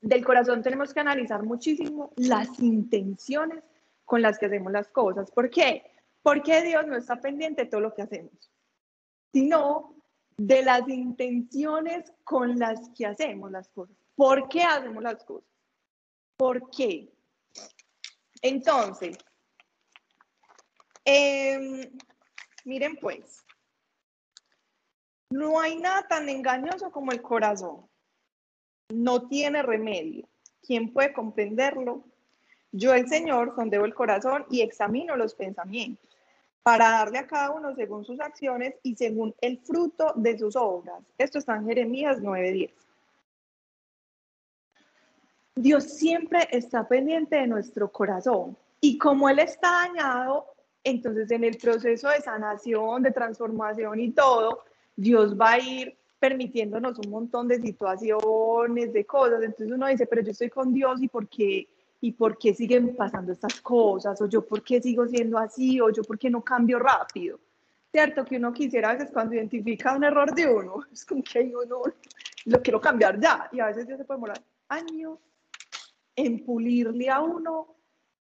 [0.00, 3.64] del corazón tenemos que analizar muchísimo las intenciones
[4.04, 5.30] con las que hacemos las cosas.
[5.30, 5.84] ¿Por qué?
[6.22, 8.50] Porque Dios no está pendiente de todo lo que hacemos,
[9.32, 9.94] sino
[10.36, 13.96] de las intenciones con las que hacemos las cosas.
[14.20, 15.48] ¿Por qué hacemos las cosas?
[16.36, 17.10] ¿Por qué?
[18.42, 19.16] Entonces,
[21.06, 21.90] em,
[22.66, 23.46] miren pues,
[25.30, 27.88] no hay nada tan engañoso como el corazón.
[28.90, 30.28] No tiene remedio.
[30.60, 32.04] ¿Quién puede comprenderlo?
[32.72, 36.06] Yo, el Señor, sondeo el corazón y examino los pensamientos
[36.62, 41.02] para darle a cada uno según sus acciones y según el fruto de sus obras.
[41.16, 42.89] Esto está en Jeremías 9:10.
[45.60, 50.46] Dios siempre está pendiente de nuestro corazón y como Él está dañado,
[50.82, 54.64] entonces en el proceso de sanación, de transformación y todo,
[54.96, 59.42] Dios va a ir permitiéndonos un montón de situaciones, de cosas.
[59.42, 61.68] Entonces uno dice, pero yo estoy con Dios y por qué,
[62.00, 65.90] y por qué siguen pasando estas cosas, o yo por qué sigo siendo así, o
[65.90, 67.38] yo por qué no cambio rápido.
[67.92, 71.52] Cierto que uno quisiera a veces cuando identifica un error de uno, es como que
[71.54, 71.82] uno
[72.46, 75.18] lo quiero cambiar ya, y a veces ya se puede demorar años
[76.16, 77.76] en pulirle a uno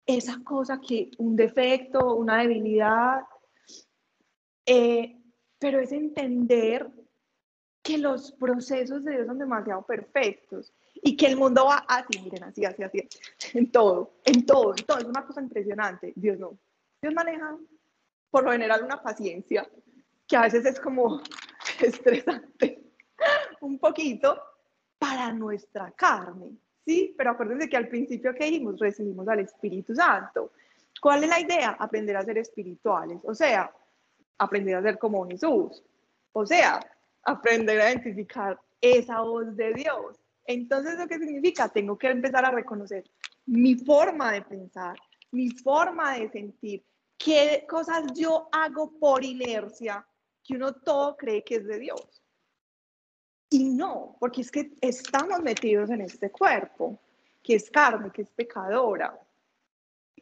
[0.06, 3.22] esa cosa que un defecto, una debilidad,
[4.66, 5.18] eh,
[5.60, 6.90] pero es entender
[7.82, 12.44] que los procesos de Dios son demasiado perfectos y que el mundo va así, miren,
[12.44, 13.08] así, así, así,
[13.54, 16.14] en todo, en todo, en todo, es una cosa impresionante.
[16.16, 16.58] Dios no.
[17.02, 17.58] Dios maneja
[18.30, 19.70] por lo general una paciencia
[20.28, 21.22] que a veces es como
[21.80, 22.84] estresante,
[23.62, 24.42] un poquito
[24.98, 26.58] para nuestra carne.
[26.88, 27.14] ¿Sí?
[27.18, 30.54] Pero acuérdense que al principio que dijimos, recibimos al Espíritu Santo.
[31.02, 31.76] ¿Cuál es la idea?
[31.78, 33.70] Aprender a ser espirituales, o sea,
[34.38, 35.84] aprender a ser como Jesús,
[36.32, 36.80] o sea,
[37.24, 40.18] aprender a identificar esa voz de Dios.
[40.46, 41.68] Entonces, ¿lo significa?
[41.68, 43.04] Tengo que empezar a reconocer
[43.46, 44.98] mi forma de pensar,
[45.32, 46.86] mi forma de sentir,
[47.18, 50.08] qué cosas yo hago por inercia,
[50.42, 52.24] que uno todo cree que es de Dios.
[53.50, 57.00] Y no, porque es que estamos metidos en este cuerpo,
[57.42, 59.18] que es carne, que es pecadora.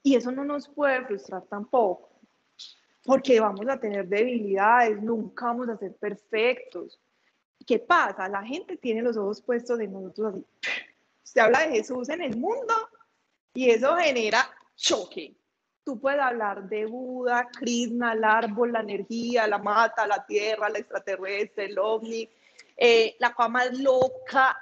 [0.03, 2.11] Y eso no nos puede frustrar tampoco,
[3.03, 6.99] porque vamos a tener debilidades, nunca vamos a ser perfectos.
[7.65, 8.29] ¿Qué pasa?
[8.29, 10.45] La gente tiene los ojos puestos en nosotros así.
[11.23, 12.73] Se habla de Jesús en el mundo
[13.55, 15.35] y eso genera choque.
[15.83, 20.79] Tú puedes hablar de Buda, Krishna, el árbol, la energía, la mata, la tierra, la
[20.79, 22.29] extraterrestre, el ovni,
[22.75, 24.57] eh, la cama es loca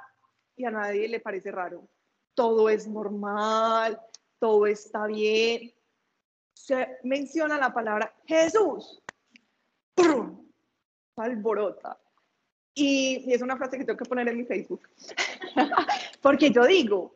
[0.55, 1.87] y a nadie le parece raro.
[2.33, 3.99] Todo es normal,
[4.39, 5.73] todo está bien.
[6.53, 9.01] Se menciona la palabra Jesús.
[9.95, 10.47] ¡Prum!
[11.15, 11.99] Alborota.
[12.75, 14.89] Y, y es una frase que tengo que poner en mi Facebook.
[16.21, 17.15] Porque yo digo,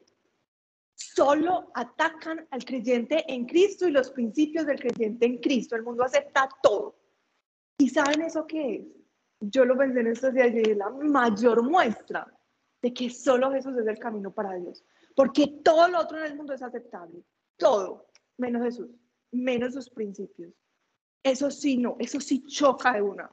[0.93, 5.75] solo atacan al creyente en Cristo y los principios del creyente en Cristo.
[5.75, 6.95] El mundo acepta todo.
[7.79, 8.96] ¿Y saben eso qué es?
[9.39, 12.27] Yo lo pensé en estos días y es la mayor muestra
[12.81, 14.83] de que solo Jesús es el camino para Dios.
[15.15, 17.23] Porque todo lo otro en el mundo es aceptable.
[17.57, 18.89] Todo, menos Jesús,
[19.31, 20.53] menos sus principios.
[21.23, 23.29] Eso sí, no, eso sí choca de una.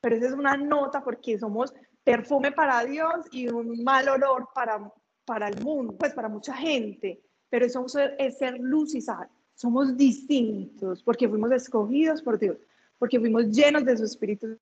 [0.00, 4.90] Pero esa es una nota porque somos perfume para Dios y un mal olor para,
[5.24, 7.22] para el mundo, pues para mucha gente.
[7.48, 7.84] Pero eso
[8.18, 9.28] es ser luz y sal.
[9.54, 12.56] Somos distintos porque fuimos escogidos por Dios,
[12.98, 14.58] porque fuimos llenos de su Espíritu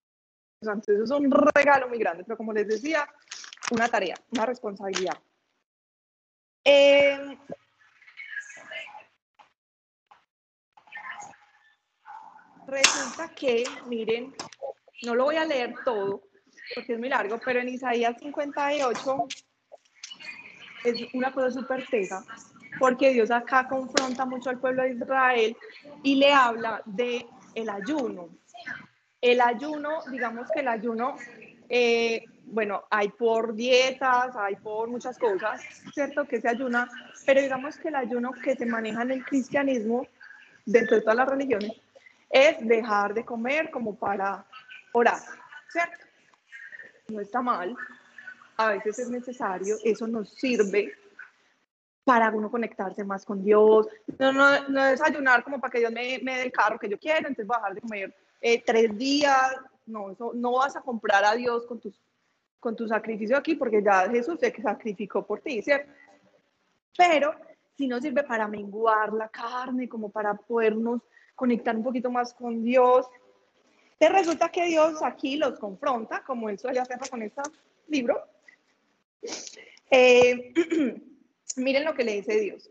[0.61, 3.09] Eso es un regalo muy grande, pero como les decía,
[3.71, 5.17] una tarea, una responsabilidad.
[6.65, 7.39] Eh,
[12.67, 14.35] resulta que, miren,
[15.03, 16.23] no lo voy a leer todo
[16.75, 19.29] porque es muy largo, pero en Isaías 58
[20.85, 22.25] es una cosa súper tesa,
[22.79, 25.57] porque Dios acá confronta mucho al pueblo de Israel
[26.03, 28.29] y le habla de el ayuno.
[29.21, 31.17] El ayuno, digamos que el ayuno,
[31.69, 35.61] eh, bueno, hay por dietas, hay por muchas cosas,
[35.93, 36.25] ¿cierto?
[36.27, 36.89] Que se ayuna,
[37.27, 40.07] pero digamos que el ayuno que se maneja en el cristianismo,
[40.65, 41.73] dentro de todas las religiones,
[42.31, 44.45] es dejar de comer como para
[44.93, 45.21] orar,
[45.69, 46.07] ¿cierto?
[47.09, 47.75] No está mal,
[48.57, 50.93] a veces es necesario, eso nos sirve
[52.05, 53.87] para uno conectarse más con Dios.
[54.19, 56.99] No, no, no desayunar como para que Dios me, me dé el carro que yo
[56.99, 59.55] quiero, entonces voy a dejar de comer eh, tres días.
[59.87, 62.01] No, eso, no vas a comprar a Dios con, tus,
[62.61, 65.91] con tu sacrificio aquí porque ya Jesús se sacrificó por ti, ¿cierto?
[66.97, 67.35] Pero
[67.77, 71.01] si no sirve para menguar la carne, como para podernos
[71.39, 73.07] conectar un poquito más con Dios.
[73.97, 77.43] Te resulta que Dios aquí los confronta, como él suele hacer con este
[77.87, 78.21] libro.
[79.89, 80.53] Eh,
[81.57, 82.69] miren lo que le dice Dios.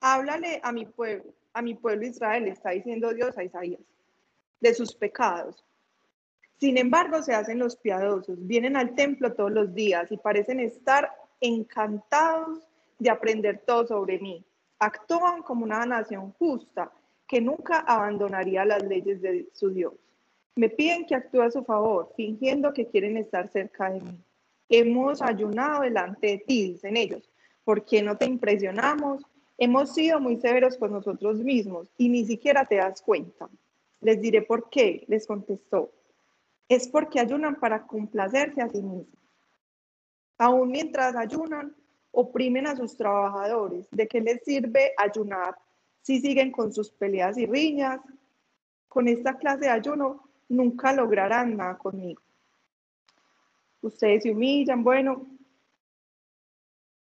[0.00, 3.80] Háblale a mi pueblo, a mi pueblo Israel, está diciendo Dios a Isaías,
[4.60, 5.64] de sus pecados.
[6.58, 11.10] Sin embargo, se hacen los piadosos, vienen al templo todos los días y parecen estar
[11.40, 12.66] encantados
[12.98, 14.44] de aprender todo sobre mí.
[14.78, 16.92] Actúan como una nación justa
[17.26, 19.94] que nunca abandonaría las leyes de su Dios.
[20.54, 24.18] Me piden que actúe a su favor, fingiendo que quieren estar cerca de mí.
[24.68, 27.28] Hemos ayunado delante de ti, dicen ellos.
[27.64, 29.22] ¿Por qué no te impresionamos?
[29.60, 33.48] Hemos sido muy severos con nosotros mismos y ni siquiera te das cuenta.
[34.00, 35.92] Les diré por qué, les contestó.
[36.68, 39.18] Es porque ayunan para complacerse a sí mismos.
[40.38, 41.74] Aún mientras ayunan,
[42.12, 43.88] oprimen a sus trabajadores.
[43.90, 45.56] ¿De qué les sirve ayunar
[46.02, 48.00] si siguen con sus peleas y riñas?
[48.86, 52.22] Con esta clase de ayuno nunca lograrán nada conmigo.
[53.82, 55.26] Ustedes se humillan, bueno.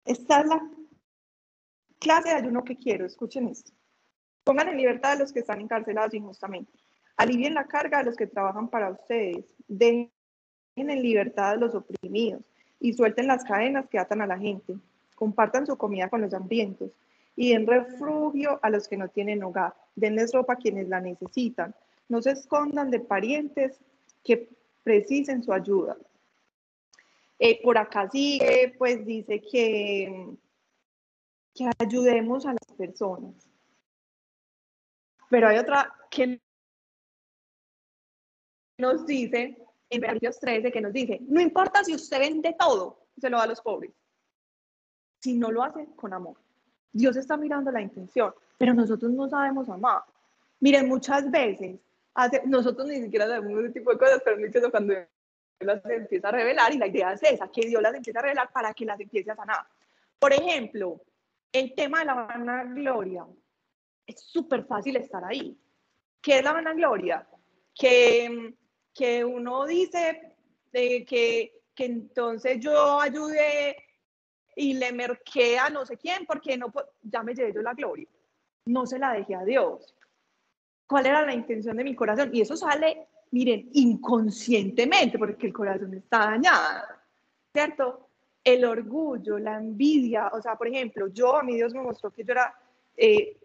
[0.05, 0.71] Esta es la
[2.05, 3.73] clase de ayuno que quiero, escuchen esto.
[4.45, 6.71] Pongan en libertad a los que están encarcelados injustamente.
[7.17, 9.47] Alivien la carga de los que trabajan para ustedes.
[9.69, 10.11] Dejen
[10.77, 12.43] en libertad a los oprimidos
[12.79, 14.75] y suelten las cadenas que atan a la gente.
[15.15, 16.91] Compartan su comida con los hambrientos
[17.37, 19.75] y den refugio a los que no tienen hogar.
[19.97, 21.75] Denles ropa a quienes la necesitan.
[22.11, 23.81] No se escondan de parientes
[24.23, 24.51] que
[24.83, 25.97] precisen su ayuda.
[27.39, 30.37] Eh, por acá sigue, pues dice que
[31.55, 33.49] que ayudemos a las personas.
[35.31, 36.41] Pero hay otra que
[38.79, 39.57] nos dice,
[39.89, 43.45] en Versos 13, que nos dice, no importa si usted vende todo, se lo da
[43.45, 43.93] a los pobres,
[45.21, 46.37] si no lo hace con amor.
[46.93, 50.03] Dios está mirando la intención, pero nosotros no sabemos amar.
[50.61, 51.79] Miren, muchas veces,
[52.47, 54.95] nosotros ni siquiera sabemos ese tipo de cosas, pero muchas cuando
[55.61, 58.53] las empieza a revelar y la idea es esa, que Dios las empieza a revelar
[58.53, 59.67] para que las empiece a sanar.
[60.19, 61.01] Por ejemplo,
[61.55, 63.25] el tema de la vanagloria,
[64.05, 65.57] es súper fácil estar ahí.
[66.21, 67.27] ¿Qué es la vanagloria?
[67.73, 68.55] Que,
[68.93, 70.35] que uno dice
[70.73, 73.77] de que, que entonces yo ayude
[74.57, 78.09] y le merqué a no sé quién porque no, ya me llevé yo la gloria.
[78.67, 79.95] No se la dejé a Dios.
[80.89, 82.31] ¿Cuál era la intención de mi corazón?
[82.33, 86.85] Y eso sale, miren, inconscientemente porque el corazón está dañado,
[87.53, 88.04] ¿cierto?
[88.45, 92.25] El orgullo, la envidia, o sea, por ejemplo, yo, a mí Dios me mostró que
[92.25, 92.55] yo era,
[92.97, 93.39] eh,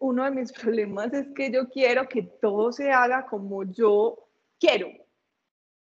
[0.00, 4.18] uno de mis problemas es que yo quiero que todo se haga como yo
[4.58, 4.88] quiero,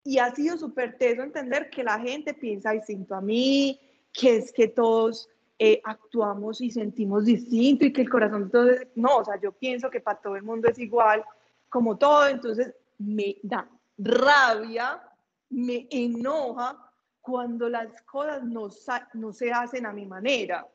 [0.04, 3.80] y ha sido súper teso entender que la gente piensa distinto a mí,
[4.12, 5.28] que es que todos
[5.58, 9.88] eh, actuamos y sentimos distinto y que el corazón entonces, no, o sea, yo pienso
[9.88, 11.24] que para todo el mundo es igual
[11.70, 15.02] como todo, entonces me da rabia,
[15.48, 16.92] me enoja
[17.24, 18.68] cuando las cosas no,
[19.14, 20.68] no se hacen a mi manera.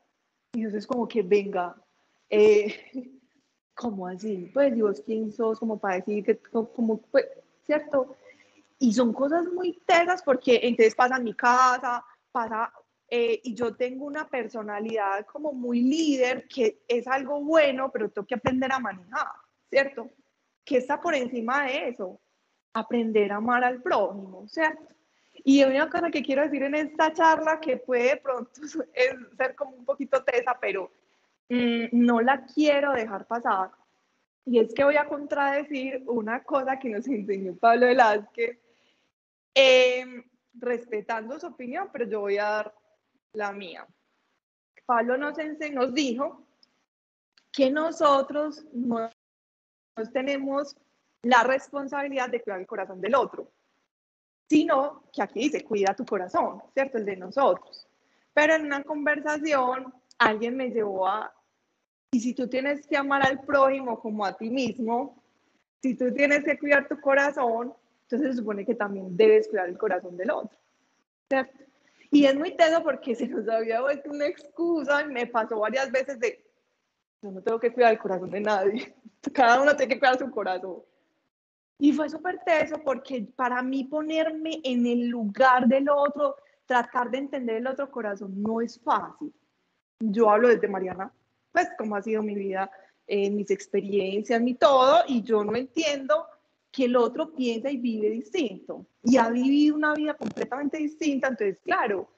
[0.52, 1.76] Y entonces como que venga,
[2.28, 2.90] eh,
[3.74, 4.50] ¿cómo así?
[4.52, 5.60] Pues Dios, ¿quién sos?
[5.60, 7.26] Como para decir que, como, pues,
[7.62, 8.16] ¿cierto?
[8.80, 12.72] Y son cosas muy tesas porque entonces pasa en mi casa, pasa,
[13.08, 18.26] eh, y yo tengo una personalidad como muy líder, que es algo bueno, pero tengo
[18.26, 19.28] que aprender a manejar,
[19.68, 20.10] ¿cierto?
[20.64, 22.20] ¿Qué está por encima de eso?
[22.72, 24.99] Aprender a amar al prójimo, ¿cierto?
[25.44, 28.52] Y una cosa que quiero decir en esta charla, que puede pronto
[29.36, 30.92] ser como un poquito tesa, pero
[31.48, 33.70] mm, no la quiero dejar pasar,
[34.44, 38.58] y es que voy a contradecir una cosa que nos enseñó Pablo Velázquez,
[39.54, 40.22] Em,
[40.54, 42.74] respetando su opinión, pero yo voy a dar
[43.32, 43.86] la mía.
[44.86, 45.36] Pablo nos,
[45.72, 46.46] nos dijo
[47.52, 49.10] que nosotros no,
[50.12, 50.76] tenemos
[51.22, 53.50] la responsabilidad de cuidar el corazón del otro,
[54.50, 56.98] sino que aquí dice, cuida tu corazón, ¿cierto?
[56.98, 57.86] El de nosotros.
[58.34, 61.32] Pero en una conversación, alguien me llevó a,
[62.10, 65.22] y si tú tienes que amar al prójimo como a ti mismo,
[65.80, 67.72] si tú tienes que cuidar tu corazón,
[68.02, 70.58] entonces se supone que también debes cuidar el corazón del otro,
[71.28, 71.56] ¿cierto?
[72.10, 75.92] Y es muy teso porque se nos había vuelto una excusa y me pasó varias
[75.92, 76.44] veces de,
[77.22, 78.96] yo no tengo que cuidar el corazón de nadie,
[79.32, 80.82] cada uno tiene que cuidar su corazón.
[81.80, 87.18] Y fue súper teso porque para mí ponerme en el lugar del otro, tratar de
[87.18, 89.32] entender el otro corazón no es fácil.
[89.98, 91.10] Yo hablo desde Mariana,
[91.50, 92.70] pues cómo ha sido mi vida,
[93.06, 96.26] eh, mis experiencias, mi todo, y yo no entiendo
[96.70, 101.58] que el otro piensa y vive distinto y ha vivido una vida completamente distinta, entonces,
[101.64, 102.08] claro,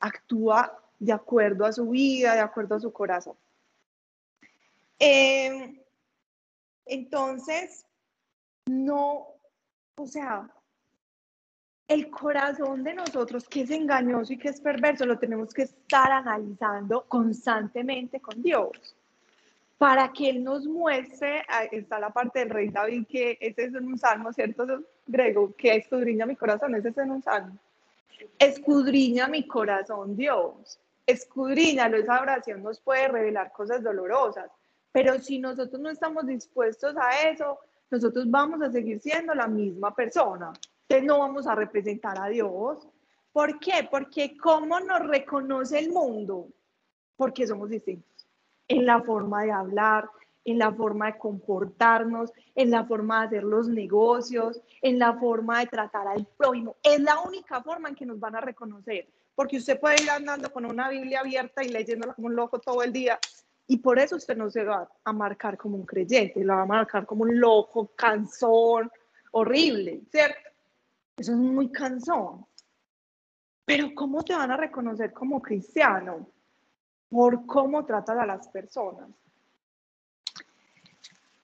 [0.00, 3.36] actúa de acuerdo a su vida, de acuerdo a su corazón.
[4.98, 5.78] Em,
[6.86, 7.86] entonces,
[8.66, 9.26] no,
[9.96, 10.48] o sea,
[11.88, 16.12] el corazón de nosotros, que es engañoso y que es perverso, lo tenemos que estar
[16.12, 18.96] analizando constantemente con Dios
[19.80, 21.42] para que Él nos muestre,
[21.72, 24.66] está la parte del rey David, que ese es un salmo, ¿cierto?
[25.06, 27.58] Grego, que escudriña mi corazón, ese es en un salmo.
[28.38, 30.78] Escudriña mi corazón, Dios.
[31.06, 34.50] Escudriñalo, esa oración nos puede revelar cosas dolorosas,
[34.92, 37.58] pero si nosotros no estamos dispuestos a eso,
[37.90, 40.52] nosotros vamos a seguir siendo la misma persona.
[40.82, 42.86] Entonces no vamos a representar a Dios.
[43.32, 43.88] ¿Por qué?
[43.90, 46.48] Porque ¿cómo nos reconoce el mundo?
[47.16, 48.10] Porque somos distintos
[48.70, 50.08] en la forma de hablar,
[50.44, 55.60] en la forma de comportarnos, en la forma de hacer los negocios, en la forma
[55.60, 56.76] de tratar al prójimo.
[56.82, 60.52] Es la única forma en que nos van a reconocer, porque usted puede ir andando
[60.52, 63.18] con una Biblia abierta y leyéndola como un loco todo el día,
[63.70, 66.66] y por eso usted no se va a marcar como un creyente, lo va a
[66.66, 68.90] marcar como un loco, cansón,
[69.30, 70.50] horrible, ¿cierto?
[71.16, 72.44] Eso es muy cansón.
[73.64, 76.26] Pero ¿cómo te van a reconocer como cristiano?
[77.10, 79.10] por cómo tratas a las personas.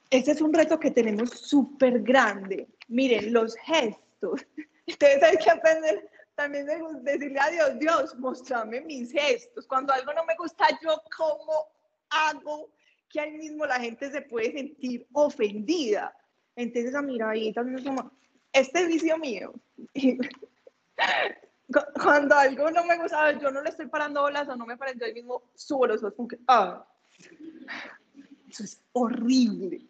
[0.09, 2.69] Ese es un reto que tenemos súper grande.
[2.89, 4.47] Miren, los gestos.
[4.87, 9.67] Ustedes hay que aprender también de decirle a Dios, Dios, mostrame mis gestos.
[9.67, 11.76] Cuando algo no me gusta, yo cómo
[12.11, 12.71] hago
[13.09, 16.15] que ahí mismo la gente se puede sentir ofendida.
[16.55, 18.11] Entonces, a mira, ahí también es como,
[18.53, 19.53] este es vicio mío.
[22.03, 25.09] cuando algo no me gusta, yo no le estoy parando bolas o no me parece,
[25.09, 26.87] yo mismo subo los ojos como que, ah,
[28.49, 29.87] eso es horrible,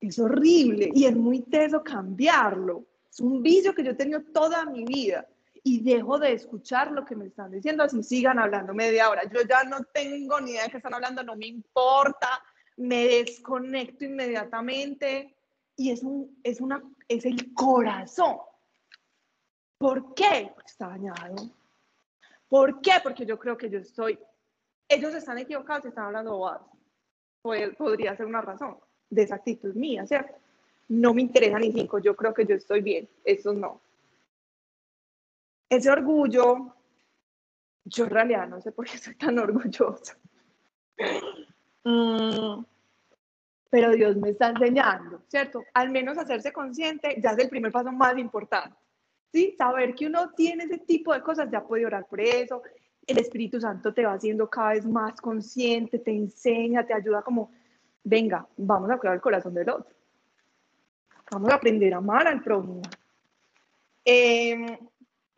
[0.00, 2.84] es horrible y es muy teso cambiarlo.
[3.10, 5.26] Es un vicio que yo he tenido toda mi vida
[5.68, 9.24] y dejo de escuchar lo que me están diciendo, así sigan hablando media hora.
[9.24, 12.40] Yo ya no tengo ni idea de qué están hablando, no me importa,
[12.76, 15.34] me desconecto inmediatamente
[15.74, 18.36] y es, un, es, una, es el corazón
[19.76, 20.52] ¿Por qué?
[20.64, 21.34] Está dañado.
[22.48, 22.92] ¿Por qué?
[23.02, 24.20] Porque yo creo que yo estoy
[24.88, 26.62] ellos están equivocados y están hablando bobadas.
[27.42, 28.76] Podría ser una razón
[29.10, 30.32] de esa actitud mía, ¿cierto?
[30.86, 33.80] No me interesa ni cinco, yo creo que yo estoy bien, eso no.
[35.68, 36.74] Ese orgullo,
[37.84, 40.14] yo en realidad no sé por qué soy tan orgulloso.
[41.84, 42.64] Mm,
[43.70, 45.62] pero Dios me está enseñando, ¿cierto?
[45.74, 48.76] Al menos hacerse consciente ya es el primer paso más importante.
[49.32, 49.54] ¿Sí?
[49.58, 52.62] Saber que uno tiene ese tipo de cosas, ya puede orar por eso.
[53.06, 57.50] El Espíritu Santo te va haciendo cada vez más consciente, te enseña, te ayuda como,
[58.02, 59.94] venga, vamos a cuidar el corazón del otro.
[61.30, 62.82] Vamos a aprender a amar al prójimo.
[64.04, 64.78] Eh,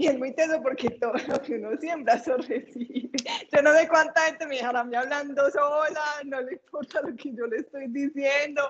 [0.01, 3.11] y es muy teso porque todo lo que uno siembra, eso recibe.
[3.53, 7.47] Yo no sé cuánta gente me dejará hablando sola, no le importa lo que yo
[7.47, 8.63] le estoy diciendo,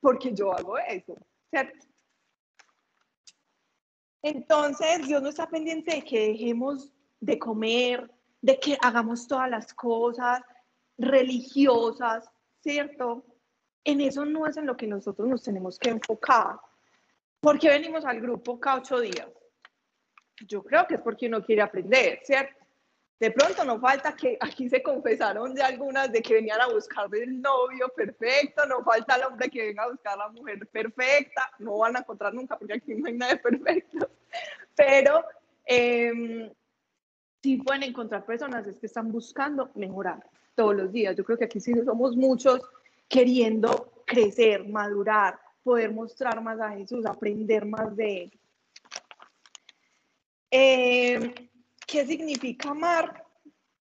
[0.00, 1.14] porque yo hago eso,
[1.50, 1.86] ¿cierto?
[4.22, 8.10] Entonces, Dios no está pendiente de que dejemos de comer,
[8.40, 10.40] de que hagamos todas las cosas
[10.96, 12.30] religiosas,
[12.62, 13.26] ¿cierto?
[13.84, 16.58] En eso no es en lo que nosotros nos tenemos que enfocar.
[17.40, 19.28] ¿Por qué venimos al grupo cada ocho días?
[20.46, 22.54] Yo creo que es porque uno quiere aprender, ¿cierto?
[23.18, 27.06] De pronto no falta que aquí se confesaron de algunas de que venían a buscar
[27.14, 31.50] el novio perfecto, no falta el hombre que venga a buscar a la mujer perfecta,
[31.58, 34.08] no van a encontrar nunca porque aquí no hay nada perfecto,
[34.74, 35.22] pero
[35.66, 36.50] eh,
[37.42, 40.24] sí pueden encontrar personas es que están buscando mejorar
[40.54, 41.14] todos los días.
[41.16, 42.60] Yo creo que aquí sí somos muchos
[43.08, 48.39] queriendo crecer, madurar, poder mostrar más a Jesús, aprender más de Él.
[50.50, 51.50] Eh,
[51.86, 53.24] ¿Qué significa amar?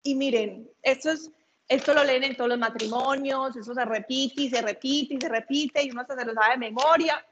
[0.04, 1.32] Y miren, esto, es,
[1.68, 5.30] esto lo leen en todos los matrimonios, eso se repite y se repite y se
[5.30, 7.26] repite y uno se lo sabe de memoria,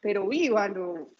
[0.00, 1.10] pero vívalo.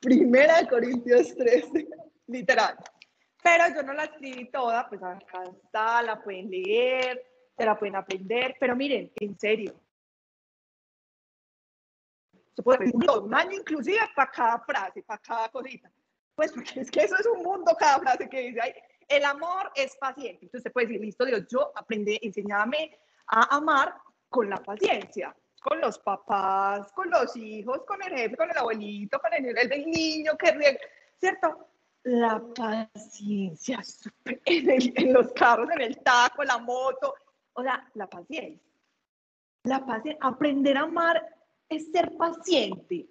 [0.00, 1.88] Primera de Corintios 13,
[2.26, 2.76] literal.
[3.42, 7.24] Pero yo no la escribí toda, pues acá está, la pueden leer,
[7.56, 9.74] se la pueden aprender, pero miren, en serio,
[12.60, 15.90] se puede pedir un año inclusive para cada frase, para cada cosita.
[16.34, 18.72] Pues porque es que eso es un mundo cada frase que dice ahí.
[19.08, 20.44] El amor es paciente.
[20.44, 22.98] Entonces se puede decir, listo Dios, yo aprendí, enseñame
[23.28, 23.94] a amar
[24.28, 29.18] con la paciencia, con los papás, con los hijos, con el jefe, con el abuelito,
[29.18, 30.78] con el, el, niño que riega,
[31.18, 31.66] ¿cierto?
[32.02, 33.80] La paciencia
[34.44, 37.14] en, en los carros, en el taco, la moto,
[37.54, 38.60] o sea, la paciencia.
[39.64, 41.39] La paciencia, aprender a amar
[41.70, 43.06] es ser paciente.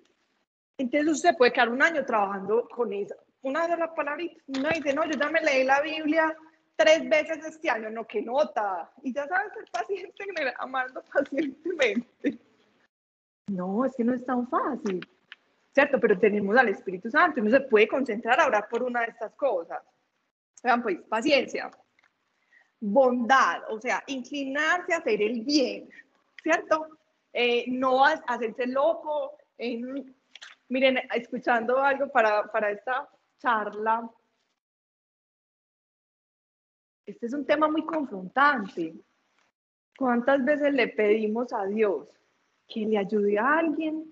[0.78, 3.16] Entonces usted puede quedar un año trabajando con eso.
[3.42, 6.36] Una de las palabras, no dice, no, yo ya me leí la Biblia
[6.76, 8.92] tres veces este año, no, que nota.
[9.02, 10.24] Y ya sabes ser paciente,
[10.60, 12.40] amando pacientemente.
[13.48, 15.00] No, es que no es tan fácil,
[15.74, 16.00] ¿cierto?
[16.00, 19.34] Pero tenemos al Espíritu Santo uno se puede concentrar a orar por una de estas
[19.34, 19.82] cosas.
[20.62, 21.72] Vean, pues, paciencia,
[22.80, 25.90] bondad, o sea, inclinarse a hacer el bien,
[26.44, 26.99] ¿cierto?
[27.34, 29.38] Eh, no hacerse loco.
[30.70, 34.10] miren, escuchando algo para, para esta charla,
[37.06, 38.94] este es un tema muy confrontante.
[39.98, 42.08] ¿Cuántas veces le pedimos a Dios
[42.68, 44.06] que le ayude a alguien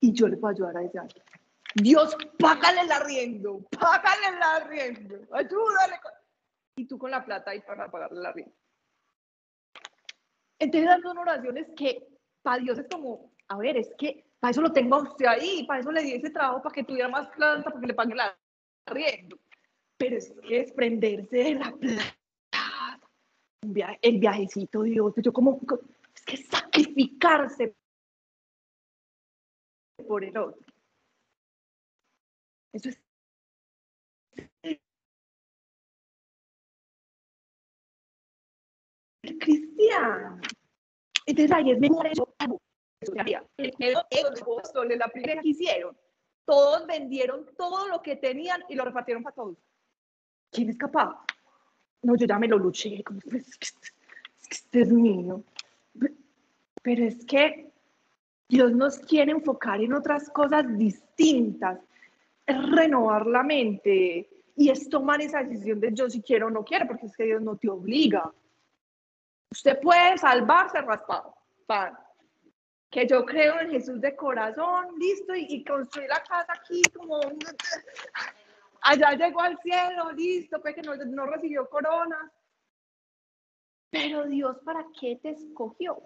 [0.00, 1.24] y yo le puedo ayudar a ese alguien?
[1.74, 5.96] Dios, págale el arriendo, págale el arriendo, ayúdale.
[6.76, 8.54] Y tú con la plata ahí para pagarle el arriendo.
[10.58, 12.06] Entonces son oraciones que
[12.42, 15.66] para Dios es como, a ver, es que para eso lo tengo a usted ahí,
[15.66, 18.14] para eso le di ese trabajo, para que tuviera más planta, para que le pague
[18.14, 18.38] la
[18.86, 19.38] arriendo.
[19.98, 22.16] Pero es que desprenderse de la plata,
[24.02, 25.60] el viajecito, Dios, yo como,
[26.14, 27.74] es que sacrificarse
[30.06, 30.64] por el otro.
[32.72, 33.05] Eso es
[39.38, 40.40] cristiano.
[41.26, 42.34] Entonces ahí es mejor eso.
[43.56, 45.96] El la primera que hicieron,
[46.44, 49.56] todos vendieron todo lo que tenían y lo repartieron para todos.
[50.50, 51.16] ¿Quién es capaz?
[52.02, 53.66] No, yo ya me lo luché, como, es que
[54.50, 55.42] este es mío.
[56.82, 57.72] Pero es que
[58.48, 61.80] Dios nos quiere enfocar en otras cosas distintas,
[62.46, 66.64] es renovar la mente y es tomar esa decisión de yo si quiero o no
[66.64, 68.32] quiero, porque es que Dios no te obliga.
[69.50, 71.34] Usted puede salvarse raspado,
[71.66, 71.96] pan.
[72.90, 77.20] Que yo creo en Jesús de corazón, listo, y, construir la casa aquí como
[78.82, 82.30] allá llegó al cielo, listo, pues que no, no recibió corona.
[83.90, 86.02] Pero Dios, ¿para qué te escogió?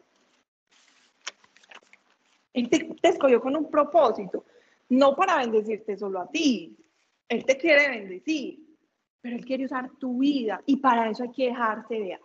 [2.52, 4.44] Él te, escogió con un propósito,
[4.88, 6.76] no para bendecirte solo a ti.
[7.28, 8.58] Él te quiere bendecir.
[9.20, 12.20] pero Él quiere usar tu vida y para eso hay que dejarse ver.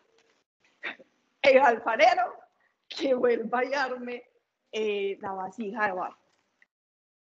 [1.46, 2.24] El alfarero
[2.88, 4.24] que vuelva a hallarme
[4.72, 6.18] eh, la vasija de barro.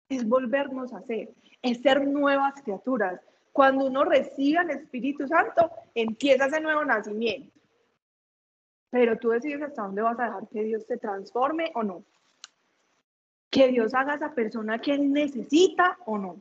[0.09, 3.21] Es volvernos a hacer, es ser nuevas criaturas.
[3.53, 7.53] Cuando uno recibe al Espíritu Santo, empieza ese nuevo nacimiento.
[8.91, 12.05] Pero tú decides hasta dónde vas a dejar que Dios te transforme o no.
[13.51, 16.41] Que Dios haga esa persona que Él necesita o no.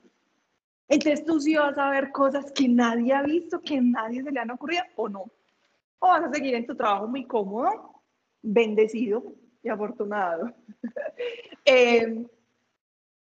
[0.87, 4.39] Entonces tú sí vas a ver cosas que nadie ha visto, que nadie se le
[4.39, 5.31] han ocurrido o no.
[5.99, 8.01] O vas a seguir en tu trabajo muy cómodo,
[8.41, 9.23] bendecido
[9.63, 10.53] y afortunado.
[11.65, 12.25] eh,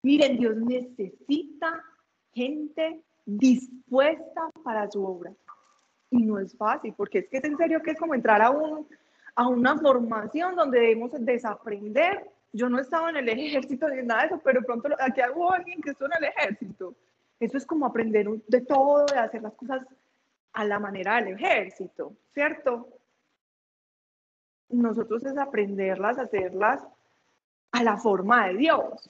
[0.04, 1.84] miren, Dios necesita
[2.34, 5.34] gente dispuesta para su obra.
[6.10, 8.50] Y no es fácil, porque es que es en serio que es como entrar a,
[8.50, 8.88] un,
[9.36, 12.30] a una formación donde debemos desaprender.
[12.52, 15.82] Yo no estaba en el ejército ni nada de eso, pero pronto aquí hago alguien
[15.82, 16.96] que estuvo en el ejército.
[17.40, 19.86] Eso es como aprender de todo, de hacer las cosas
[20.54, 22.88] a la manera del ejército, ¿cierto?
[24.70, 26.84] Nosotros es aprenderlas, hacerlas
[27.72, 29.10] a la forma de Dios,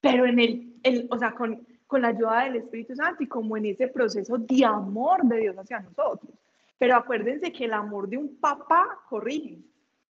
[0.00, 3.56] pero en el, el o sea, con, con la ayuda del Espíritu Santo y como
[3.56, 6.32] en ese proceso de amor de Dios hacia nosotros.
[6.78, 9.58] Pero acuérdense que el amor de un papá corrige.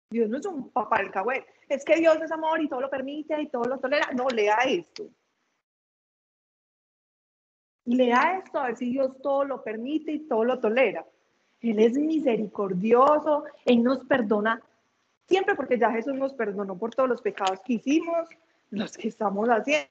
[0.09, 1.47] Dios no es un papá del cahuete.
[1.69, 4.09] Es que Dios es amor y todo lo permite y todo lo tolera.
[4.17, 5.09] No, lea esto.
[7.87, 11.05] Lea esto a ver si Dios todo lo permite y todo lo tolera.
[11.61, 14.63] Él es misericordioso, Él nos perdona
[15.27, 18.29] siempre porque ya Jesús nos perdonó por todos los pecados que hicimos,
[18.71, 19.89] los que estamos haciendo.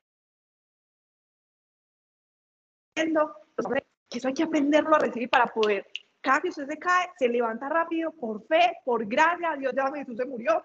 [4.12, 5.88] Eso hay que aprenderlo a recibir para poder,
[6.22, 10.16] cada que usted se cae, se levanta rápido por fe, por gracia, Dios ya Jesús
[10.16, 10.62] se murió,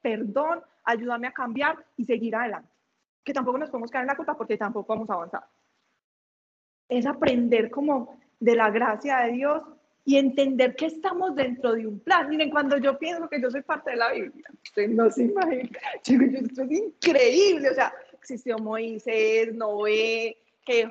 [0.00, 2.70] perdón, ayúdame a cambiar y seguir adelante.
[3.24, 5.44] Que tampoco nos podemos caer en la culpa porque tampoco vamos a avanzar
[6.90, 9.62] es aprender como de la gracia de Dios
[10.04, 12.28] y entender que estamos dentro de un plan.
[12.28, 15.78] Miren, cuando yo pienso que yo soy parte de la Biblia, usted no se imagina,
[16.02, 20.36] esto es increíble, o sea, existió Moisés, Noé,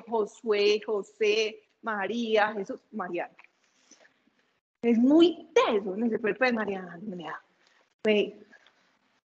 [0.06, 3.30] Josué, José, María, Jesús, María.
[4.82, 6.98] Es muy teso, no puede, pues Mariana,
[8.02, 8.32] pues,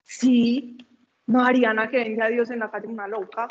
[0.04, 0.78] sí,
[1.26, 3.48] Mariana que venga a Dios en la calle una loca,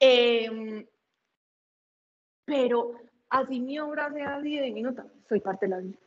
[0.00, 0.86] Em,
[2.44, 2.92] pero
[3.28, 5.98] así mi obra sea de minutos, soy parte de la vida.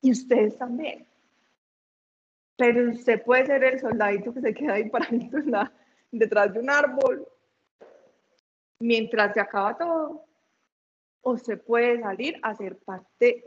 [0.00, 1.06] Y ustedes también.
[2.56, 5.38] Pero usted puede ser el soldadito que se queda ahí paradito
[6.10, 7.28] detrás de un árbol
[8.80, 10.24] mientras se acaba todo.
[11.22, 13.44] O se puede salir a ser parte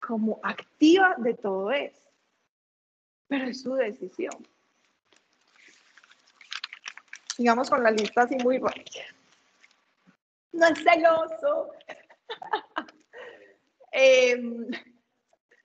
[0.00, 2.10] como activa de todo eso.
[3.26, 4.32] Pero es su decisión.
[7.40, 9.00] Sigamos con la lista así muy rápida.
[10.52, 11.70] No es celoso.
[13.92, 14.68] Em,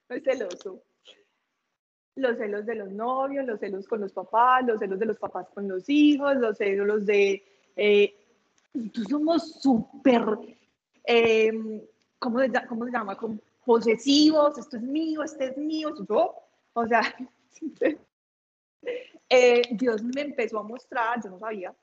[0.08, 0.82] no es celoso.
[2.16, 5.50] Los celos de los novios, los celos con los papás, los celos de los papás
[5.54, 7.44] con los hijos, los celos de...
[7.76, 8.16] Eh,
[9.10, 10.24] somos súper...
[11.04, 11.82] Em,
[12.20, 13.18] ¿cómo, se, ¿Cómo se llama?
[13.18, 16.36] Como posesivos, esto es mío, este es mío, yo,
[16.72, 17.02] o sea,
[19.30, 21.74] Eh, Dios me empezó a mostrar, yo no sabía,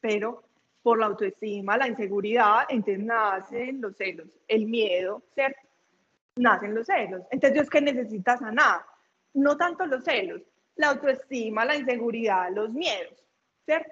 [0.00, 0.44] pero
[0.82, 5.60] por la autoestima, la inseguridad, entonces nacen los celos, el miedo, ¿cierto?
[6.36, 7.22] Nacen los celos.
[7.30, 8.82] Entonces Dios que necesita sanar,
[9.32, 10.42] no tanto los celos,
[10.76, 13.14] la autoestima, la inseguridad, los miedos,
[13.64, 13.90] ¿cierto?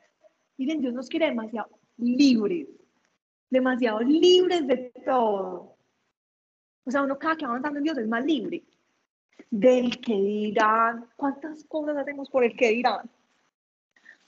[0.59, 2.69] Miren, Dios nos quiere demasiado libres,
[3.49, 5.77] demasiado libres de todo.
[6.85, 8.63] O sea, uno cada que va avanzando en Dios es más libre
[9.51, 11.09] del que dirán.
[11.17, 13.11] ¿Cuántas cosas hacemos por el que dirán?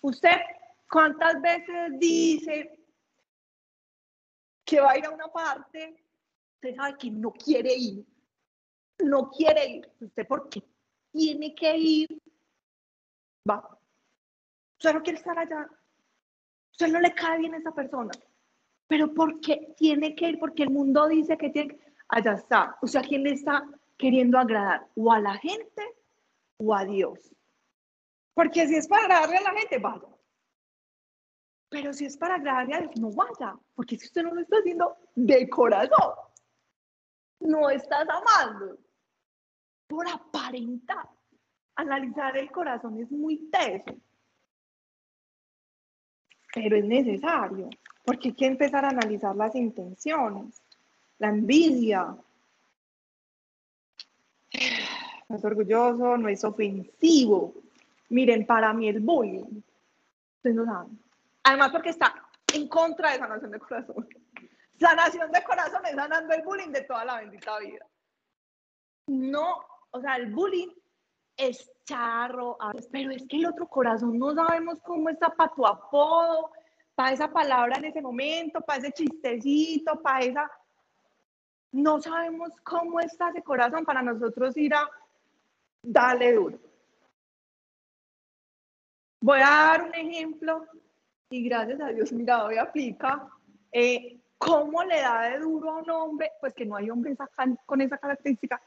[0.02, 0.36] Usted,
[0.90, 2.78] ¿cuántas veces dice
[4.64, 6.02] que va a ir a una parte?
[6.56, 8.04] Usted sabe que no quiere ir.
[8.98, 9.90] No quiere ir.
[10.00, 10.62] ¿Usted por qué
[11.10, 12.22] tiene que ir?
[13.48, 13.78] Va.
[14.78, 15.70] Usted no quiere estar allá.
[16.72, 18.12] Usted no le cae bien a esa persona.
[18.86, 20.38] Pero ¿por qué tiene que ir?
[20.38, 21.94] Porque el mundo dice que tiene que...
[22.08, 22.76] Allá está.
[22.82, 25.82] O sea, ¿quién le está queriendo agradar o a la gente
[26.58, 27.34] o a Dios.
[28.34, 30.08] Porque si es para agradarle a la gente, vaya.
[31.68, 33.58] Pero si es para agradarle a Dios, no vaya.
[33.74, 36.14] Porque si usted no lo está haciendo de corazón,
[37.40, 38.78] no estás amando.
[39.86, 41.08] Por aparentar.
[41.76, 43.96] Analizar el corazón es muy teso.
[46.52, 47.68] Pero es necesario.
[48.04, 50.62] Porque hay que empezar a analizar las intenciones,
[51.18, 52.16] la envidia,
[55.28, 57.54] no es orgulloso, no es ofensivo.
[58.10, 59.62] Miren, para mí el bullying,
[60.36, 60.98] ustedes no saben.
[61.42, 62.14] Además porque está
[62.52, 64.08] en contra de sanación de corazón.
[64.78, 67.86] Sanación de corazón es sanando el bullying de toda la bendita vida.
[69.06, 70.68] No, o sea, el bullying
[71.36, 72.56] es charro,
[72.90, 76.50] pero es que el otro corazón no sabemos cómo está para tu apodo,
[76.94, 80.50] para esa palabra en ese momento, para ese chistecito, para esa...
[81.74, 84.88] No sabemos cómo está ese corazón para nosotros ir a
[85.82, 86.58] darle duro.
[89.20, 90.68] Voy a dar un ejemplo
[91.30, 93.28] y gracias a Dios, mira, hoy aplica.
[93.72, 96.30] Eh, ¿Cómo le da de duro a un hombre?
[96.38, 97.18] Pues que no hay hombres
[97.66, 98.62] con esa característica,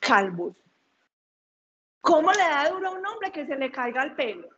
[0.00, 0.56] calvos.
[2.00, 4.48] ¿Cómo le da de duro a un hombre que se le caiga el pelo?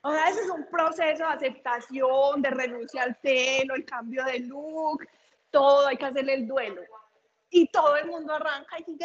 [0.00, 4.40] O sea, ese es un proceso de aceptación, de renuncia al pelo, el cambio de
[4.40, 5.06] look,
[5.50, 6.82] todo, hay que hacerle el duelo.
[7.50, 8.96] Y todo el mundo arranca y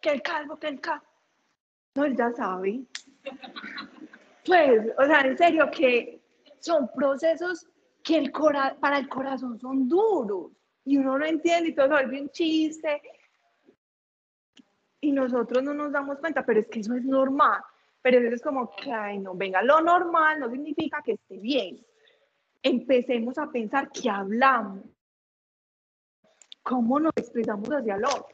[0.00, 1.04] que el calvo, que el calvo.
[1.94, 2.82] No, él ya sabe.
[4.44, 6.22] Pues, o sea, en serio, que
[6.60, 7.66] son procesos
[8.02, 10.52] que el para el corazón son duros
[10.84, 13.02] y uno no entiende y todo se vuelve un chiste
[15.00, 17.62] y nosotros no nos damos cuenta, pero es que eso es normal.
[18.02, 21.84] Pero eso es como que, ay, no, venga, lo normal no significa que esté bien.
[22.62, 24.84] Empecemos a pensar que hablamos,
[26.68, 28.28] cómo nos expresamos hacia el otro,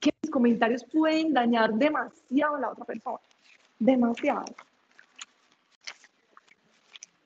[0.00, 3.20] que los comentarios pueden dañar demasiado a la otra persona,
[3.78, 4.44] demasiado.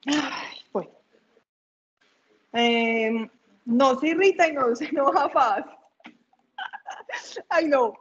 [0.06, 0.90] Ay, bueno.
[2.52, 3.30] Em,
[3.64, 5.72] no se irrita y no se enoja fácil.
[7.48, 7.94] Ay, no.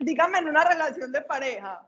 [0.00, 1.86] Dígame en una relación de pareja.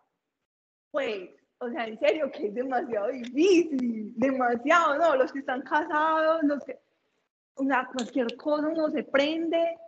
[0.93, 4.12] Pues, o sea, en serio, que es demasiado difícil.
[4.16, 5.16] Demasiado, ¿no?
[5.16, 6.78] Los que están casados, los que.
[7.61, 9.78] O sea, cualquier cosa uno se prende.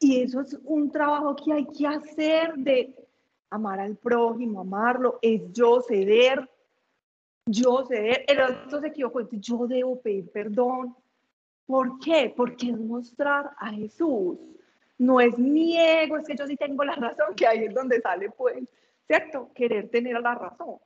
[0.00, 2.94] Y eso es un trabajo que hay que hacer de
[3.50, 6.48] amar al prójimo, amarlo, es yo ceder
[7.50, 10.94] yo sé, el otro se equivocó, yo debo pedir perdón.
[11.64, 12.32] ¿Por qué?
[12.36, 14.38] Porque es mostrar a Jesús.
[14.98, 18.00] No es mi ego, es que yo sí tengo la razón, que ahí es donde
[18.00, 18.64] sale, pues,
[19.06, 19.50] ¿cierto?
[19.54, 20.76] Querer tener la razón.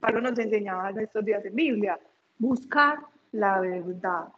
[0.00, 1.98] Pablo nos enseñaba en estos días en Biblia,
[2.38, 2.98] buscar
[3.32, 4.28] la verdad.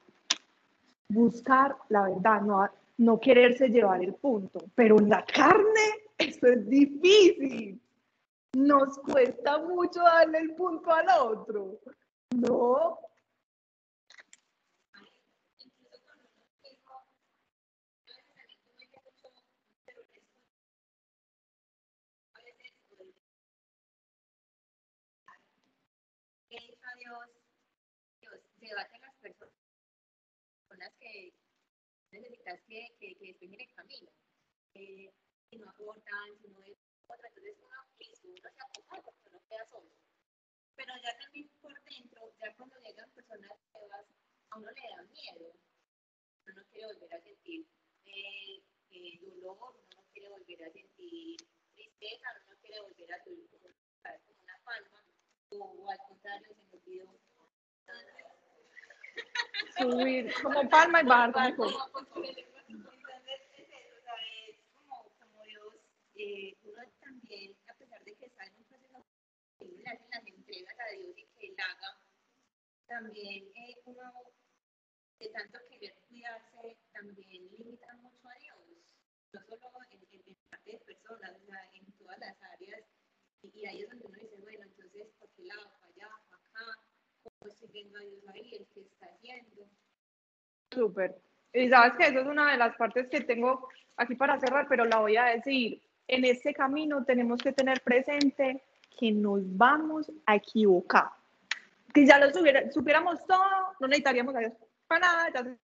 [1.15, 4.65] Buscar la verdad, no, no quererse llevar el punto.
[4.75, 7.81] Pero en la carne, eso es difícil
[8.55, 11.81] nos cuesta mucho darle el punto al otro.
[12.31, 12.99] No.
[26.97, 27.29] Dios,
[28.21, 31.35] Dios, debate las personas que
[32.45, 34.13] que, que, estén en el camino,
[34.75, 35.11] que,
[35.57, 36.77] no aportan, sino de
[37.07, 37.29] otra.
[37.29, 37.69] Entonces, uno
[38.25, 39.91] uno se acomoda porque uno queda solo.
[40.77, 44.07] Pero ya también por dentro, ya cuando llegan personas nuevas,
[44.51, 45.53] a uno le da miedo.
[46.45, 47.67] Uno no quiere volver a sentir
[48.05, 51.37] eh, eh, dolor, uno no quiere volver a sentir
[51.75, 53.69] tristeza, uno no quiere volver a subir como,
[54.43, 55.05] una palma,
[55.51, 57.21] o, al contrario, se me olvidó.
[59.79, 64.15] Subir como palma y bajar como Entonces, es eso, o sea,
[64.49, 65.75] es como, como Dios,
[66.17, 67.57] eh, uno también
[68.05, 69.07] de que está en un proceso
[69.61, 71.99] le hacen las entregas a Dios y que él haga,
[72.87, 74.13] también eh, uno
[75.19, 78.59] de tanto querer cuidarse, también limita mucho a Dios,
[79.33, 79.59] no solo
[79.91, 82.83] en, en, parte de personas, o sea, en todas las áreas,
[83.43, 86.94] y, ahí es donde uno dice, bueno, entonces, ¿por qué lado, para allá, para acá?
[87.25, 89.67] ¿Cómo estoy viendo a Dios ahí, el que está haciendo?
[90.71, 91.21] Súper.
[91.53, 94.85] Y sabes que eso es una de las partes que tengo aquí para cerrar, pero
[94.85, 98.63] la voy a decir en este camino tenemos que tener presente
[98.99, 101.11] que nos vamos a equivocar.
[101.93, 102.27] Que ya lo
[102.73, 104.53] supiéramos todo, no necesitaríamos a Dios
[104.87, 105.57] para nada, ya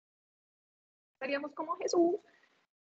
[1.13, 2.15] estaríamos como Jesús.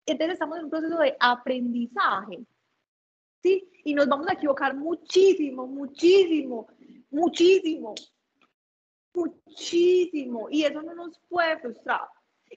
[0.06, 2.40] Entonces estamos en un proceso de aprendizaje.
[3.42, 3.68] ¿Sí?
[3.84, 6.68] Y nos vamos a equivocar muchísimo, muchísimo,
[7.10, 7.94] muchísimo,
[9.14, 10.48] muchísimo.
[10.50, 12.02] Y eso no nos puede frustrar.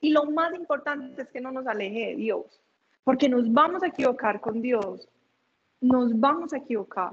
[0.02, 2.62] Y lo más importante es que no nos aleje de Dios.
[3.04, 5.08] Porque nos vamos a equivocar con Dios.
[5.82, 7.12] Nos vamos a equivocar.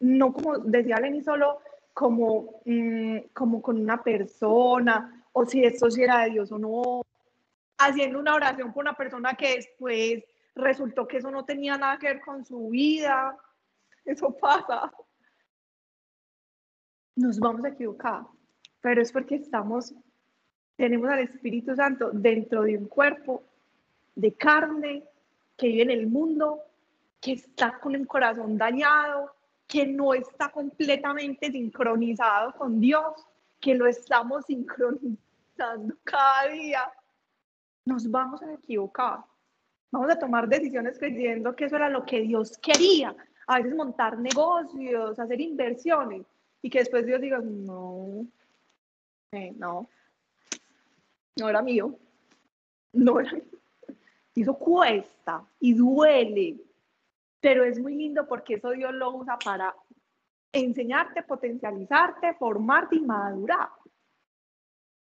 [0.00, 1.60] No como decía Lenny, solo
[1.94, 7.02] como, mm, como con una persona, o si esto sí era de Dios o no.
[7.78, 10.24] Haciendo una oración por una persona que después
[10.54, 13.36] resultó que eso no tenía nada que ver con su vida.
[14.04, 14.92] Eso pasa.
[17.16, 18.22] Nos vamos a equivocar,
[18.80, 19.94] pero es porque estamos,
[20.76, 23.42] tenemos al Espíritu Santo dentro de un cuerpo
[24.14, 25.04] de carne
[25.56, 26.60] que vive en el mundo,
[27.20, 29.34] que está con el corazón dañado,
[29.66, 33.26] que no está completamente sincronizado con Dios,
[33.60, 36.90] que lo estamos pensando cada día,
[37.84, 39.20] nos vamos a equivocar.
[39.92, 43.14] Vamos a tomar decisiones creyendo que eso era lo que Dios quería.
[43.46, 46.24] A veces montar negocios, hacer inversiones
[46.62, 48.26] y que después Dios diga, no,
[49.32, 49.88] eh, no,
[51.36, 51.96] no era mío,
[52.92, 53.44] no era mío.
[54.34, 56.60] Y eso cuesta y duele,
[57.40, 59.74] pero es muy lindo porque eso Dios lo usa para
[60.52, 63.68] enseñarte, potencializarte, formarte y madurar.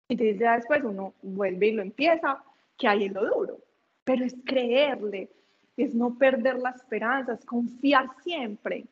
[0.08, 2.42] Entonces ya después uno vuelve y lo empieza,
[2.76, 3.58] que hay en lo duro,
[4.04, 5.30] pero es creerle,
[5.76, 8.86] es no perder la esperanza, es confiar siempre.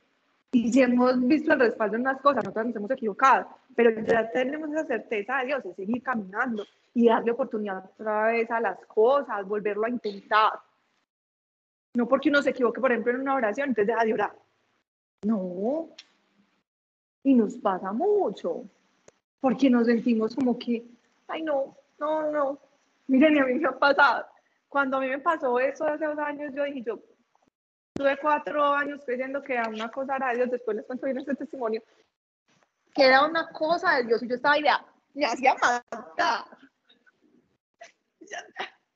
[0.52, 3.48] Y si hemos visto el respaldo en unas cosas, nosotros nos hemos equivocado,
[3.78, 8.50] pero ya tenemos esa certeza de Dios, de seguir caminando y darle oportunidad otra vez
[8.50, 10.54] a las cosas, volverlo a intentar.
[11.94, 14.36] No porque uno se equivoque, por ejemplo, en una oración, entonces deja de orar.
[15.22, 15.90] No.
[17.22, 18.64] Y nos pasa mucho,
[19.38, 20.84] porque nos sentimos como que,
[21.28, 22.58] ay, no, no, no.
[23.06, 24.26] Miren, a mí me ha pasado.
[24.68, 26.98] Cuando a mí me pasó eso hace dos años, yo dije, yo
[27.92, 31.80] tuve cuatro años creyendo que una cosa era Dios, después les cuento bien este testimonio,
[32.94, 34.64] que era una cosa de Dios, y yo estaba ahí,
[35.14, 36.44] me hacía matar.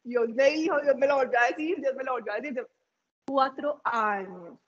[0.05, 2.67] Dios me dijo, Dios me lo volvió a decir, Dios me lo volvió a decir.
[3.27, 4.59] Cuatro años.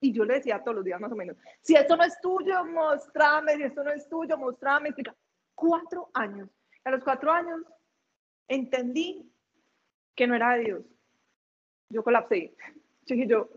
[0.00, 2.64] Y yo le decía todos los días más o menos, si esto no es tuyo,
[2.64, 5.14] mostrame, si esto no es tuyo, mostrame, explica.
[5.54, 6.48] Cuatro años.
[6.84, 7.62] A los cuatro años
[8.48, 9.32] entendí
[10.14, 10.82] que no era de Dios.
[11.88, 12.54] Yo colapsé.
[13.06, 13.48] Yo dije yo,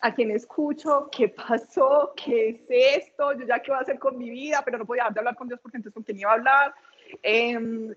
[0.00, 1.08] ¿a quién escucho?
[1.10, 2.12] ¿Qué pasó?
[2.16, 3.32] ¿Qué es esto?
[3.32, 5.36] Yo ya qué voy a hacer con mi vida, pero no podía dejar de hablar
[5.36, 6.74] con Dios porque entonces con quién iba a hablar.
[7.22, 7.94] Eh,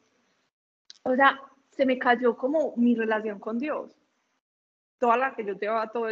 [1.03, 3.95] o sea, se me cayó como mi relación con Dios.
[4.99, 6.07] Toda la que yo llevaba todo,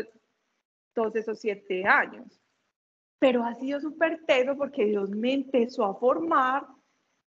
[0.93, 2.41] todos esos siete años.
[3.20, 6.65] Pero ha sido súper teso porque Dios me empezó a formar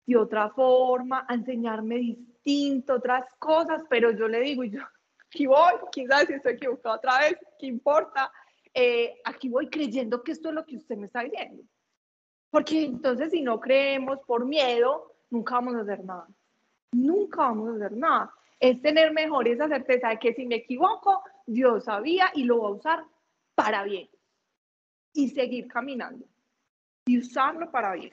[0.06, 4.80] de otra forma, a enseñarme distinto, otras cosas, pero yo le digo, y yo
[5.30, 8.30] aquí voy, quizás si estoy equivocado otra vez, ¿qué importa?
[8.74, 11.62] Eh, aquí voy creyendo que esto es lo que usted me está diciendo.
[12.50, 16.26] Porque entonces si no creemos por miedo, nunca vamos a hacer nada
[16.92, 18.34] nunca vamos a hacer nada.
[18.58, 22.68] Es tener mejor esa certeza de que si me equivoco, Dios sabía y lo va
[22.68, 23.04] a usar
[23.54, 24.08] para bien.
[25.12, 26.26] Y seguir caminando.
[27.06, 28.12] Y usarlo para bien.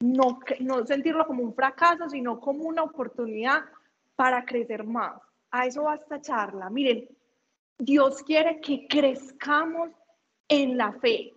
[0.00, 3.64] No, no sentirlo como un fracaso, sino como una oportunidad
[4.14, 5.20] para crecer más.
[5.50, 6.68] A eso va esta charla.
[6.70, 7.08] Miren,
[7.78, 9.90] Dios quiere que crezcamos
[10.48, 11.32] en la fe.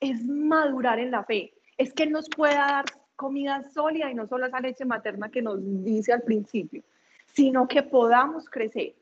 [0.00, 1.54] Es madurar en la fe.
[1.76, 2.84] Es que nos pueda dar
[3.16, 6.82] comida sólida y no solo esa leche materna que nos dice al principio,
[7.26, 8.94] sino que podamos crecer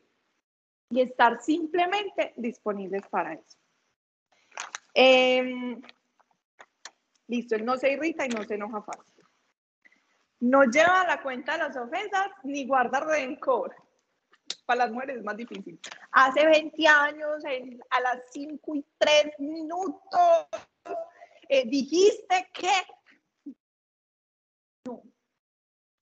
[0.90, 3.58] y estar simplemente disponibles para eso.
[4.94, 5.82] Em,
[7.26, 9.13] listo, él no se irrita y no se enoja fácil.
[10.40, 13.74] No lleva la cuenta las ofensas ni guarda rencor.
[14.66, 15.78] Para las mujeres es más difícil.
[16.12, 17.44] Hace 20 años,
[17.90, 20.46] a las 5 y 3 minutos,
[21.48, 22.70] eh, dijiste que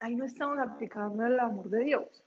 [0.00, 2.24] ahí no estamos aplicando el amor de Dios.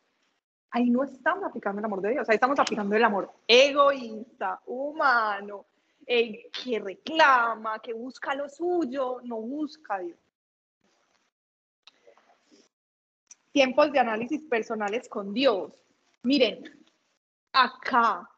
[0.71, 5.67] Ahí no estamos aplicando el amor de Dios, ahí estamos aplicando el amor egoísta, humano,
[6.05, 10.19] que reclama, que busca lo suyo, no busca Dios.
[13.55, 15.71] Tiempos de análisis personales con Dios.
[16.23, 16.61] Miren,
[17.53, 18.29] acá,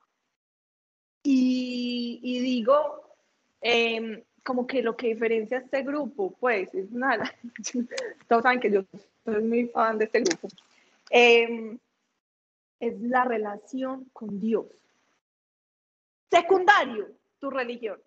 [1.24, 3.16] y, digo,
[3.60, 7.34] em, como que lo que diferencia a este grupo, pues, es nada.
[8.30, 8.84] Todos saben que yo
[9.26, 10.50] soy muy fan de este grupo.
[11.10, 11.80] Em,
[12.80, 14.68] es la relación con Dios.
[16.30, 17.10] Secundario,
[17.40, 18.00] tu religión.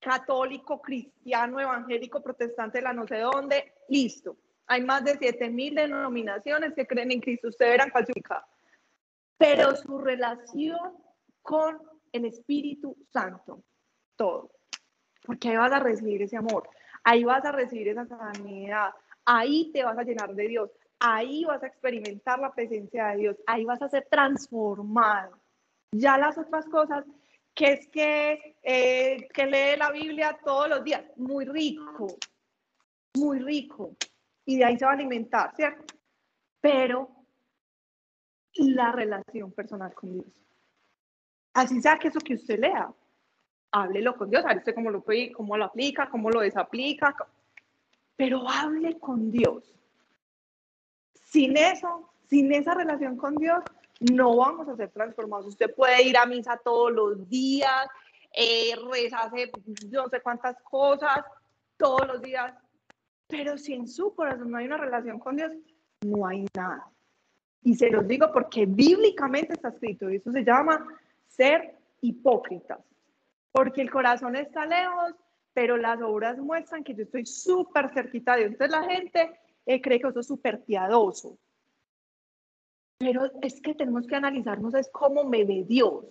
[0.00, 4.36] Católico, cristiano, evangélico, protestante, la no sé dónde, listo.
[4.66, 7.48] Hay más de 7000 denominaciones que creen en Cristo.
[7.48, 8.06] Ustedes verán cuál
[9.36, 10.96] Pero su relación
[11.42, 11.78] con
[12.12, 13.62] el Espíritu Santo,
[14.16, 14.50] todo.
[15.24, 16.68] Porque ahí vas a recibir ese amor,
[17.02, 18.90] ahí vas a recibir esa sanidad,
[19.24, 23.36] ahí te vas a llenar de Dios, ahí vas a experimentar la presencia de Dios,
[23.46, 25.38] ahí vas a ser transformado.
[25.92, 27.04] Ya las otras cosas,
[27.54, 32.06] que es que, eh, que lee la Biblia todos los días, muy rico,
[33.14, 33.96] muy rico,
[34.44, 35.94] y de ahí se va a alimentar, ¿cierto?
[36.60, 37.10] Pero
[38.56, 40.44] la relación personal con Dios.
[41.54, 42.92] Así sea que eso que usted lea,
[43.70, 47.14] háblelo con Dios, a ver usted cómo lo, cómo lo aplica, cómo lo desaplica,
[48.16, 49.64] pero hable con Dios.
[51.14, 53.62] Sin eso, sin esa relación con Dios,
[54.00, 55.46] no vamos a ser transformados.
[55.46, 57.88] Usted puede ir a misa todos los días,
[58.32, 59.50] eh, rezarse
[59.90, 61.24] no sé cuántas cosas
[61.76, 62.54] todos los días,
[63.36, 65.50] Pero si en su corazón no hay una relación con Dios,
[66.02, 66.88] no hay nada.
[67.64, 70.86] Y se los digo porque bíblicamente está escrito, y eso se llama
[71.26, 72.78] ser hipócritas.
[73.50, 75.16] Porque el corazón está lejos,
[75.52, 78.52] pero las obras muestran que yo estoy súper cerquita de Dios.
[78.52, 79.32] Entonces la gente
[79.66, 81.36] eh, cree que eso es súper piadoso.
[82.98, 86.04] Pero es que tenemos que analizarnos es cómo me ve Dios.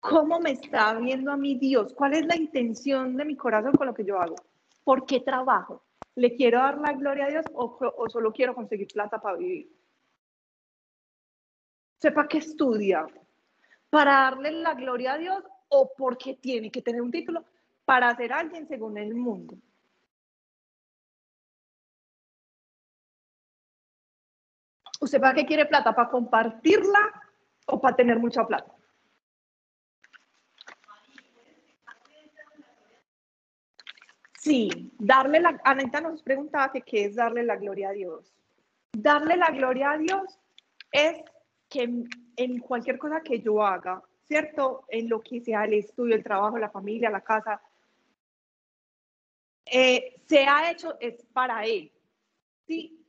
[0.00, 1.94] ¿Cómo me está viendo a mi Dios?
[1.94, 4.34] ¿Cuál es la intención de mi corazón con lo que yo hago?
[4.82, 5.83] ¿Por qué trabajo?
[6.16, 9.70] ¿Le quiero dar la gloria a Dios o, solo quiero conseguir plata para vivir?
[11.98, 13.06] ¿Sepa qué estudia?
[13.90, 17.44] ¿Para darle la gloria a Dios o porque tiene que tener un título
[17.84, 19.56] para ser alguien según el mundo?
[25.00, 25.94] ¿Usted para qué quiere plata?
[25.94, 27.22] ¿Para compartirla
[27.66, 28.72] o para tener mucha plata?
[34.44, 38.30] Sí, darle la, Anita nos preguntaba que qué es darle la gloria a Dios.
[38.92, 40.38] Darle la gloria a Dios
[40.92, 41.16] es
[41.70, 42.04] que
[42.36, 44.84] en, cualquier cosa que yo haga, ¿cierto?
[44.88, 47.58] En lo que sea el estudio, el trabajo, la familia, la casa,
[49.64, 51.90] eh, se ha hecho es para Él,
[52.66, 53.02] ¿sí?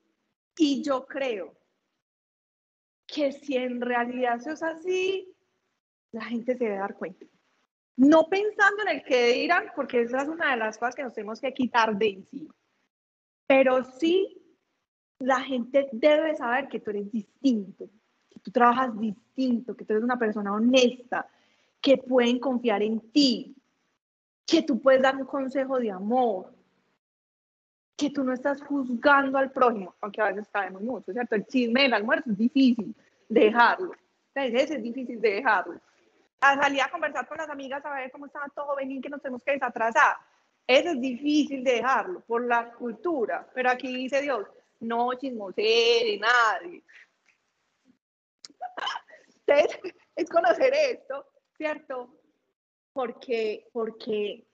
[0.58, 1.54] Y yo creo
[3.06, 5.36] que si en realidad eso es así,
[6.14, 7.26] la gente se debe dar cuenta.
[7.98, 11.14] No pensando en el que dirán, porque esa es una de las cosas que nos
[11.14, 12.54] tenemos que quitar de encima.
[13.48, 14.42] Pero sí,
[15.20, 17.90] la gente debe saber que tú eres distinto,
[18.30, 21.28] que tú trabajas distinto, que tú eres una persona honesta,
[21.80, 23.56] que pueden confiar en ti,
[24.46, 26.54] que tú puedes dar un consejo de amor,
[27.96, 31.36] que tú no estás juzgando al prójimo, aunque a veces sabemos mucho, ¿cierto?
[31.36, 32.94] El chisme del almuerzo es difícil
[33.30, 33.94] dejarlo.
[34.34, 35.80] Entonces, es difícil de dejarlo
[36.42, 39.22] a salir a conversar con las amigas a ver cómo está todo, venir que nos
[39.22, 40.18] tenemos que desatrasar.
[40.68, 44.48] Eso es difícil de dejarlo por la cultura, pero aquí dice Dios,
[44.80, 46.84] no chismosee de nadie.
[49.46, 49.80] Entonces,
[50.16, 51.26] es conocer esto,
[51.56, 52.10] ¿cierto?
[52.94, 54.46] Porque, porque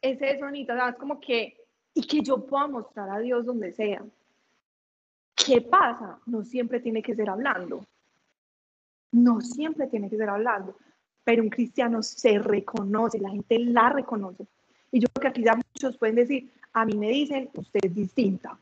[0.00, 1.56] ese es bonito, es como que,
[1.94, 4.02] y que yo pueda mostrar a Dios donde sea.
[5.34, 6.20] ¿Qué pasa?
[6.26, 7.84] No siempre tiene que ser hablando.
[9.12, 10.76] No siempre tiene que ser hablando
[11.30, 14.48] pero un cristiano se reconoce, la gente la reconoce.
[14.90, 17.94] Y yo creo que aquí ya muchos pueden decir, a mí me dicen, usted es
[17.94, 18.58] distinta,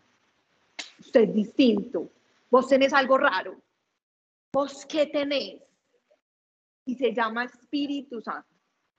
[1.00, 2.10] usted es distinto,
[2.50, 3.56] vos tenés algo raro,
[4.52, 5.62] vos qué tenés.
[6.84, 8.46] Y se llama Espíritu Santo.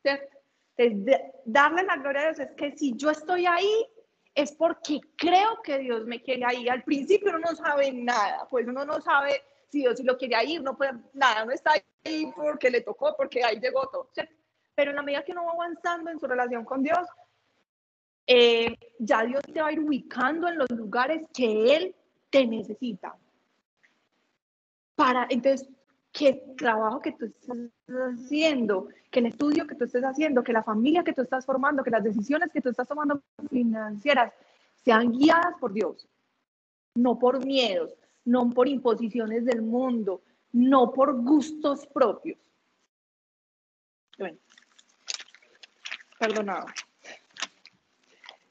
[0.03, 3.85] Entonces, darle la gloria a Dios es que si yo estoy ahí,
[4.33, 6.67] es porque creo que Dios me quiere ahí.
[6.67, 10.61] Al principio uno no sabe nada, pues uno no sabe si Dios lo quería ir,
[10.61, 14.09] no puede, nada, no está ahí porque le tocó, porque ahí llegó todo.
[14.75, 17.07] Pero en la medida que uno va avanzando en su relación con Dios,
[18.25, 21.95] eh, ya Dios te va a ir ubicando en los lugares que Él
[22.29, 23.15] te necesita.
[24.95, 25.67] Para, entonces,
[26.11, 27.57] que el trabajo que tú estás
[27.87, 31.83] haciendo, que el estudio que tú estés haciendo, que la familia que tú estás formando,
[31.83, 34.33] que las decisiones que tú estás tomando financieras
[34.83, 36.07] sean guiadas por Dios,
[36.95, 37.95] no por miedos,
[38.25, 42.37] no por imposiciones del mundo, no por gustos propios.
[46.19, 46.65] Perdonado.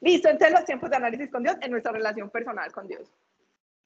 [0.01, 3.11] Listo, entonces los tiempos de análisis con Dios en nuestra relación personal con Dios.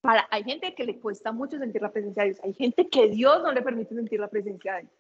[0.04, 3.42] Hay gente que le cuesta mucho sentir la presencia de Dios, hay gente que Dios
[3.42, 4.94] no le permite sentir la presencia de Dios.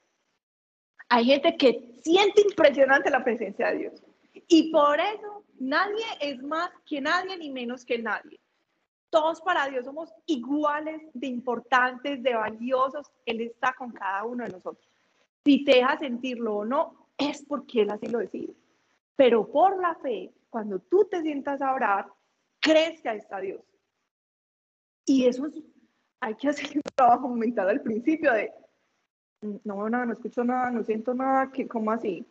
[1.09, 4.03] Hay gente que siente impresionante la presencia de Dios.
[4.47, 8.39] Y por eso nadie es más que nadie ni menos que nadie.
[9.13, 13.11] Todos para Dios somos iguales de importantes, de valiosos.
[13.27, 14.89] Él está con cada uno de nosotros.
[15.45, 18.55] Si te deja sentirlo o no, es porque Él así lo decide.
[19.15, 22.07] Pero por la fe, cuando tú te sientas a orar,
[22.59, 23.61] crees que ahí está Dios.
[25.05, 25.61] Y eso es,
[26.19, 28.51] hay que hacer un trabajo mental al principio de,
[29.63, 32.25] no, nada, no escucho nada, no siento nada, que ¿cómo así?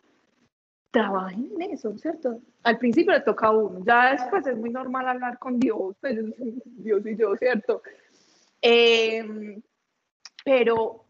[0.93, 2.39] Trabajen en eso, ¿cierto?
[2.61, 6.15] Al principio le toca a uno, ya después es muy normal hablar con Dios, pues,
[6.65, 7.81] Dios y yo, ¿cierto?
[8.61, 9.61] Em,
[10.45, 11.03] pero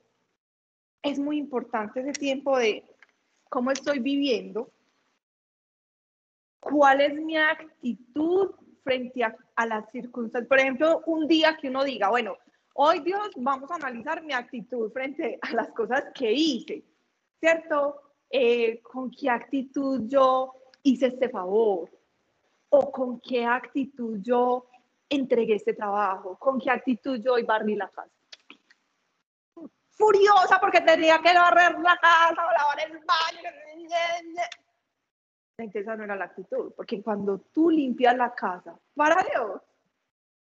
[1.02, 2.86] es muy importante ese tiempo de
[3.50, 4.72] cómo estoy viviendo,
[6.62, 8.52] cuál es mi actitud
[8.86, 10.48] frente a, a las circunstancias.
[10.48, 12.38] Por ejemplo, un día que uno diga, bueno,
[12.74, 16.86] hoy Dios vamos a analizar mi actitud frente a las cosas que hice,
[17.42, 18.13] ¿cierto?
[18.36, 21.88] Eh, con qué actitud yo hice este favor
[22.70, 24.66] o con qué actitud yo
[25.08, 28.10] entregué este trabajo, con qué actitud yo hoy barrí la casa.
[29.92, 33.50] Furiosa porque tenía que barrer la casa o lavar el baño.
[35.56, 39.62] Esa no era la actitud, porque cuando tú limpias la casa para Dios,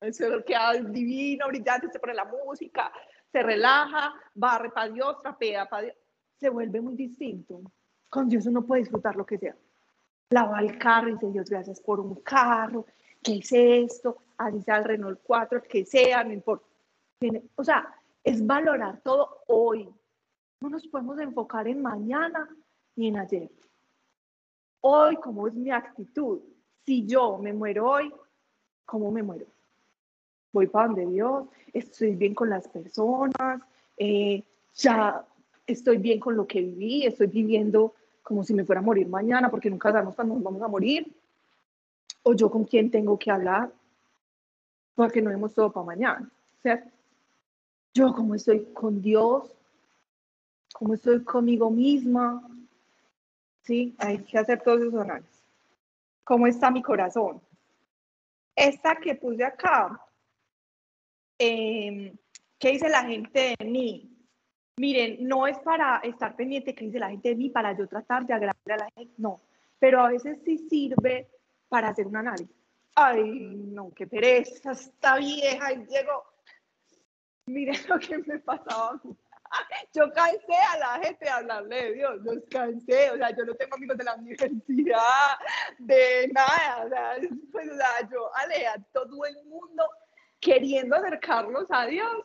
[0.02, 2.92] eso es lo que hace divino, brillante, se pone la música,
[3.32, 5.96] se relaja, barre para Dios, trapea para Dios,
[6.42, 7.62] se vuelve muy distinto.
[8.10, 9.56] Con Dios uno puede disfrutar lo que sea.
[10.30, 12.84] Lava el carro y dice, Dios, gracias por un carro,
[13.22, 14.18] ¿qué es esto?
[14.36, 16.66] Así sea el Renault 4, que sea, no importa.
[17.54, 19.88] O sea, es valorar todo hoy.
[20.60, 22.48] No nos podemos enfocar en mañana
[22.96, 23.50] ni en ayer.
[24.80, 26.40] Hoy, ¿cómo es mi actitud?
[26.84, 28.12] Si yo me muero hoy,
[28.84, 29.46] ¿cómo me muero?
[30.52, 33.62] Voy para donde Dios, estoy bien con las personas,
[33.96, 34.42] eh,
[34.74, 35.24] ya
[35.66, 39.50] estoy bien con lo que viví, estoy viviendo como si me fuera a morir mañana,
[39.50, 41.12] porque nunca sabemos cuándo nos vamos a morir,
[42.22, 43.72] o yo con quién tengo que hablar,
[44.94, 46.90] porque no vemos todo para mañana, ¿cierto?
[47.94, 49.50] Yo como estoy con Dios,
[50.72, 52.48] como estoy conmigo misma,
[53.62, 53.94] ¿sí?
[53.98, 55.42] Hay que hacer todos esos análisis.
[56.24, 57.40] ¿Cómo está mi corazón?
[58.54, 60.00] Esta que puse acá,
[61.38, 62.14] eh,
[62.58, 64.11] ¿qué dice la gente de mí?
[64.82, 68.26] Miren, no es para estar pendiente qué dice la gente de mí, para yo tratar
[68.26, 69.40] de agradar a la gente, no.
[69.78, 71.30] Pero a veces sí sirve
[71.68, 72.50] para hacer un análisis.
[72.96, 76.24] Ay, no, qué pereza, esta vieja y llego.
[77.46, 79.00] Miren lo que me pasaba.
[79.94, 83.54] Yo cansé a la gente de hablarle de Dios, los cansé, o sea, yo no
[83.54, 85.38] tengo amigos de la universidad,
[85.78, 87.16] de nada, o sea,
[87.52, 87.68] pues,
[88.10, 89.84] yo alejé a todo el mundo
[90.40, 92.24] queriendo acercarlos a Dios,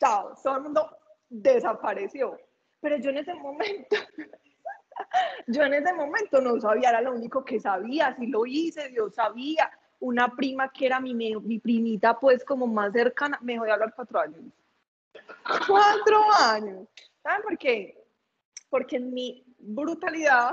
[0.00, 1.03] todo, todo el mundo
[1.34, 2.38] desapareció.
[2.80, 3.96] Pero yo en ese momento,
[5.46, 9.14] yo en ese momento no sabía, era lo único que sabía, si lo hice, Dios
[9.14, 9.70] sabía.
[10.00, 13.94] Una prima que era mi, mi primita, pues como más cercana, me dejó de hablar
[13.94, 14.42] cuatro años.
[15.66, 16.86] Cuatro años.
[17.22, 18.04] ¿Saben por qué?
[18.68, 20.52] Porque en mi brutalidad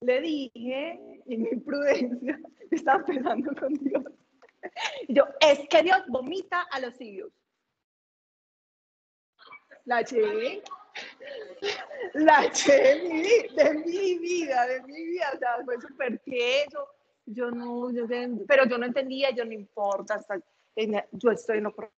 [0.00, 2.38] le dije, en mi prudencia,
[2.70, 4.04] estaba pensando con Dios.
[5.08, 7.32] Yo, es que Dios vomita a los sirios.
[9.84, 10.62] La eché.
[12.14, 15.30] La mi, de mi vida, de mi vida.
[15.34, 16.88] O sea, fue súper tieso.
[17.26, 18.06] Yo no, yo,
[18.46, 20.14] pero yo no entendía, yo no importa.
[20.14, 20.40] Hasta,
[21.12, 21.96] yo estoy en lo correcto.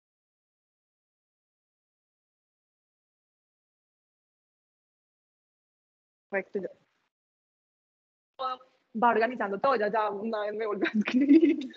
[8.93, 11.69] Va organizando todo, ya, ya una vez me volvió a escribir.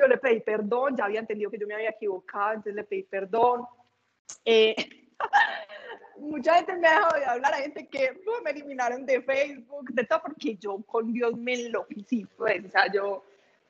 [0.00, 3.02] Yo le pedí perdón, ya había entendido que yo me había equivocado, entonces le pedí
[3.02, 3.66] perdón.
[4.44, 4.74] Eh,
[6.18, 10.04] mucha gente me ha dejado de hablar, hay gente que me eliminaron de Facebook, de
[10.04, 13.24] todo, porque yo con Dios me enloquecí, pues, o sea, yo,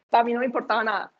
[0.08, 1.12] para mí no me importaba nada.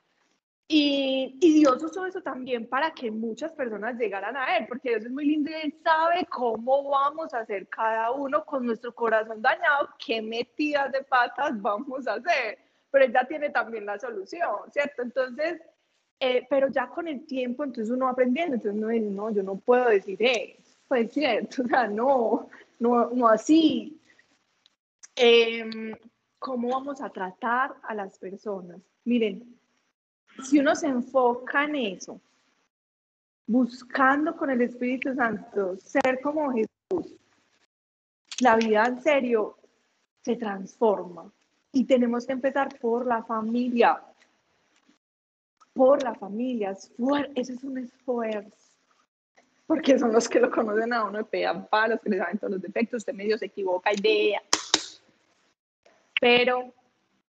[0.72, 5.04] Y, y, Dios usó eso también para que muchas personas llegaran a Él, porque Dios
[5.04, 9.42] es muy lindo y Él sabe cómo vamos a hacer cada uno con nuestro corazón
[9.42, 14.70] dañado, qué metidas de patas vamos a hacer pero él ya tiene también la solución,
[14.72, 15.02] ¿cierto?
[15.02, 15.60] Entonces,
[16.18, 19.56] eh, pero ya con el tiempo, entonces uno va aprendiendo, entonces no, no, yo no
[19.56, 24.00] puedo decir, eh, pues cierto, o sea, no, no, no así.
[25.16, 25.94] Em,
[26.38, 28.80] ¿Cómo vamos a tratar a las personas?
[29.04, 29.58] Miren,
[30.42, 32.20] si uno se enfoca en eso,
[33.46, 37.14] buscando con el Espíritu Santo ser como Jesús,
[38.40, 39.58] la vida en serio
[40.22, 41.30] se transforma.
[41.72, 44.02] Y tenemos que empezar por la familia.
[45.72, 46.72] Por la familia.
[47.34, 48.56] Ese es un esfuerzo.
[49.66, 52.62] Porque son los que lo conocen a uno pegan palos, que le saben todos los
[52.62, 52.98] defectos.
[52.98, 54.42] Usted medio se equivoca, idea.
[56.20, 56.74] Pero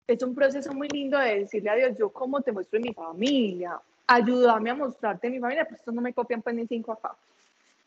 [0.08, 2.94] es un proceso muy lindo de decirle a Dios, yo cómo te muestro en mi
[2.94, 6.92] familia, ayúdame a mostrarte en mi familia, pues estos no me copian pues ni cinco
[6.92, 7.16] acá.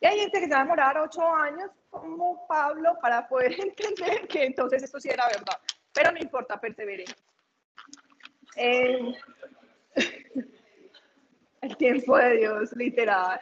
[0.01, 4.27] Y hay gente que se va a demorar ocho años, como Pablo, para poder entender
[4.29, 5.59] que entonces esto sí era verdad
[5.97, 7.07] pero no importa, perseveré.
[8.55, 9.15] Eh,
[11.63, 13.41] el tiempo de Dios, literal,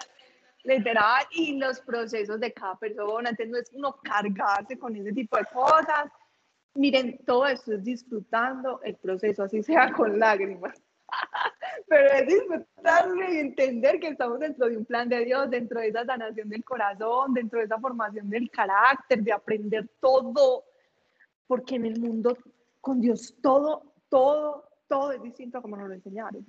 [0.62, 5.36] literal, y los procesos de cada persona, entonces no es uno cargarse con ese tipo
[5.36, 6.12] de cosas.
[6.74, 10.81] Miren, todo esto es disfrutando el proceso, así sea con lágrimas.
[11.89, 15.89] Pero es disfrutarlo y entender que estamos dentro de un plan de Dios, dentro de
[15.89, 20.64] esa sanación del corazón, dentro de esa formación del carácter, de aprender todo
[21.46, 22.36] porque en el mundo
[22.80, 26.46] con Dios todo, todo, todo es distinto a como nos lo enseñaron.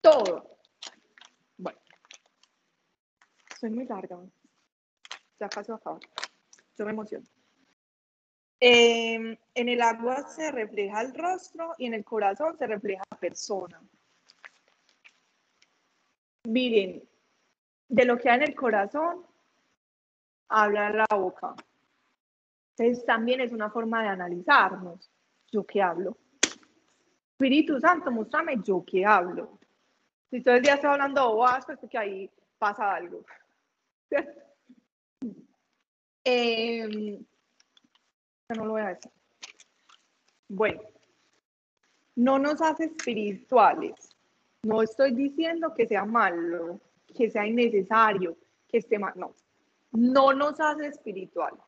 [0.00, 0.58] Todo.
[1.56, 1.78] Bueno,
[3.58, 4.18] soy muy larga.
[5.38, 6.00] Ya casi acabo.
[6.78, 7.26] Yo me emociono.
[8.58, 13.18] Em, en el agua se refleja el rostro y en el corazón se refleja la
[13.18, 13.82] persona.
[16.44, 17.02] Miren,
[17.88, 19.26] de lo que hay en el corazón,
[20.48, 21.54] habla la boca.
[22.78, 25.10] Entonces también es una forma de analizarnos.
[25.50, 26.18] ¿Yo qué hablo?
[27.32, 29.58] Espíritu Santo, muéstrame yo qué hablo.
[30.30, 33.24] Si todo el día estoy hablando bobadas, pues porque ahí pasa algo.
[36.28, 37.20] Eh,
[38.48, 39.12] no lo voy a decir.
[40.48, 40.82] Bueno,
[42.16, 43.94] no nos hace espirituales.
[44.64, 46.80] No estoy diciendo que sea malo,
[47.16, 48.36] que sea innecesario,
[48.66, 49.12] que esté mal.
[49.16, 49.34] No,
[49.92, 51.60] no nos hace espirituales.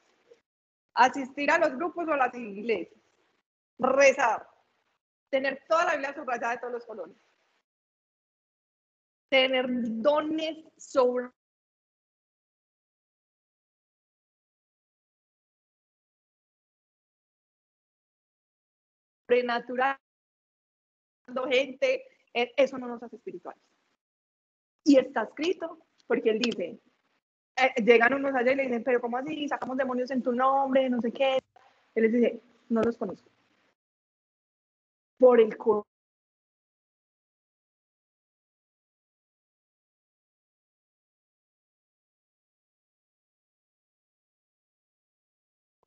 [0.99, 3.01] Asistir a los grupos o a las iglesias,
[3.79, 4.49] rezar,
[5.31, 7.16] tener toda la Biblia subrayada de todos los colores,
[9.31, 11.31] tener dones sobre
[19.29, 20.01] sobrenatural,
[21.49, 22.03] gente,
[22.35, 23.62] e, eso no nos hace espirituales.
[24.85, 26.81] Y está escrito, porque él dice,
[27.61, 29.49] eh, llegan unos allá y le dicen, pero ¿cómo así?
[29.49, 31.39] Sacamos demonios en tu nombre, no sé qué.
[31.95, 33.29] Él les dice, no los conozco.
[35.19, 35.57] Por el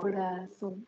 [0.01, 0.87] corazón.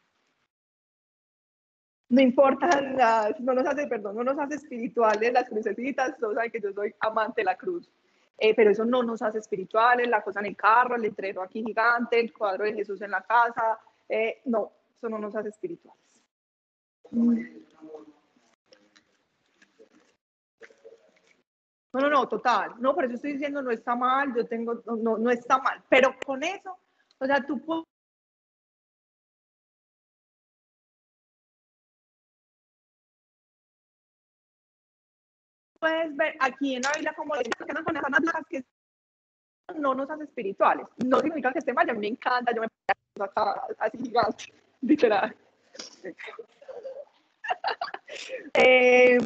[2.10, 6.52] No importa, las, no nos hace, perdón, no nos hace espirituales las crucecitas, todos saben
[6.52, 7.90] que yo soy amante de la cruz,
[8.38, 11.64] eh, pero eso no nos hace espirituales, la cosa en el carro, el letrero aquí
[11.64, 13.80] gigante, el cuadro de Jesús en la casa,
[14.10, 16.02] eh, no, eso no nos hace espirituales.
[21.94, 22.74] No, no, no, total.
[22.80, 25.84] No, por eso estoy diciendo no está mal, yo tengo, no, no está mal.
[25.90, 26.76] Pero con eso,
[27.20, 27.64] o sea, tú
[35.84, 38.64] puedes ver aquí en la Biblia como que esas que
[39.76, 40.88] no nos hace espirituales.
[41.06, 42.70] No significa que esté mal, a mí me encanta, yo me
[43.14, 44.46] pongo acá así gigante,
[44.82, 45.36] literal.
[48.54, 49.18] eh,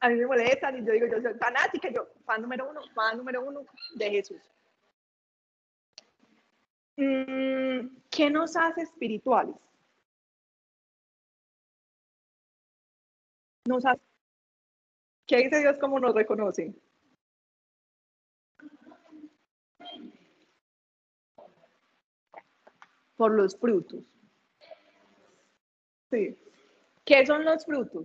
[0.00, 3.18] a mí me molestan y yo digo, yo soy fanática, yo, fan número uno, fan
[3.18, 3.66] número uno
[3.96, 4.40] de Jesús.
[6.96, 9.56] Mm, ¿Qué nos hace espirituales?
[13.66, 14.11] Nos hace
[15.32, 16.74] ¿Qué dice Dios cómo nos reconoce?
[23.16, 24.04] Por los frutos.
[26.10, 26.38] Sí.
[27.06, 28.04] ¿Qué son los frutos?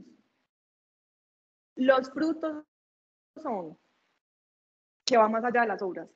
[1.76, 2.64] Los frutos
[3.36, 3.78] son,
[5.04, 6.08] que va más allá de las obras,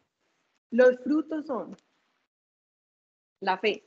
[0.69, 1.75] los frutos son
[3.41, 3.85] la fe,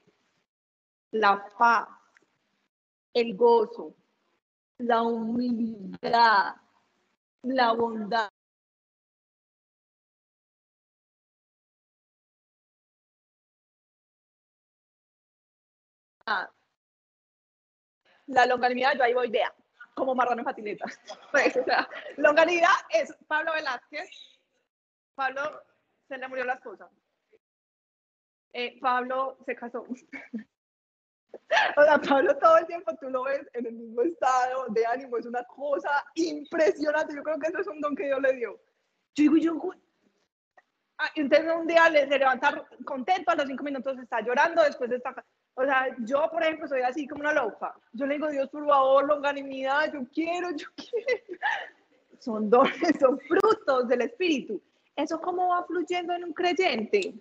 [1.13, 1.89] la paz,
[3.15, 3.97] el gozo,
[4.77, 6.57] la humildad,
[7.45, 8.31] la bondad.
[18.27, 19.55] La longanimidad, yo ahí voy, vea,
[19.95, 20.87] como marrano en patineta.
[21.31, 21.59] Pues,
[22.17, 24.09] longanimidad es Pablo Velázquez.
[25.15, 25.63] Pablo
[26.09, 26.89] se le murió la esposa.
[28.53, 29.87] Eh, Pablo se casó.
[31.77, 35.17] O sea, Pablo todo el tiempo tú lo ves en el mismo estado de ánimo,
[35.17, 37.15] es una cosa impresionante.
[37.15, 38.61] Yo creo que eso es un don que Dios le dio.
[39.15, 39.71] Yo digo, yo,
[40.99, 44.91] ah, entonces un día le, se levanta contento, a los cinco minutos está llorando, después
[44.91, 45.15] está...
[45.57, 47.73] O sea, yo, por ejemplo, soy así como una loca.
[47.93, 51.23] Yo le digo, Dios, por favor, longanimidad, yo quiero, yo quiero.
[52.19, 54.59] Son dones, son frutos del Espíritu.
[54.97, 57.15] ¿Eso cómo va fluyendo en un creyente?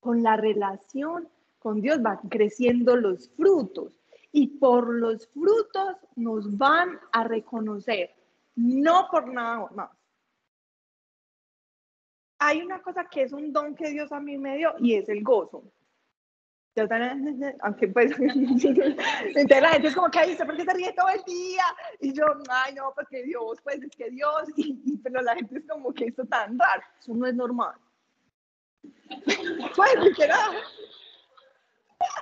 [0.00, 1.28] Con la relación
[1.58, 4.00] con Dios van creciendo los frutos
[4.32, 8.14] y por los frutos nos van a reconocer,
[8.56, 9.90] no por nada más.
[12.40, 15.08] Hay una cosa que es un don que Dios a mí me dio y es
[15.08, 15.64] el gozo.
[17.60, 21.22] Aunque pues, entonces la gente es como que dice, ¿por qué se ríe todo el
[21.24, 21.64] día?
[22.00, 25.66] Y yo, ay no, porque Dios, pues es que Dios, y, pero la gente es
[25.66, 27.74] como que esto tan raro, eso no es normal.
[29.74, 30.28] Pues, que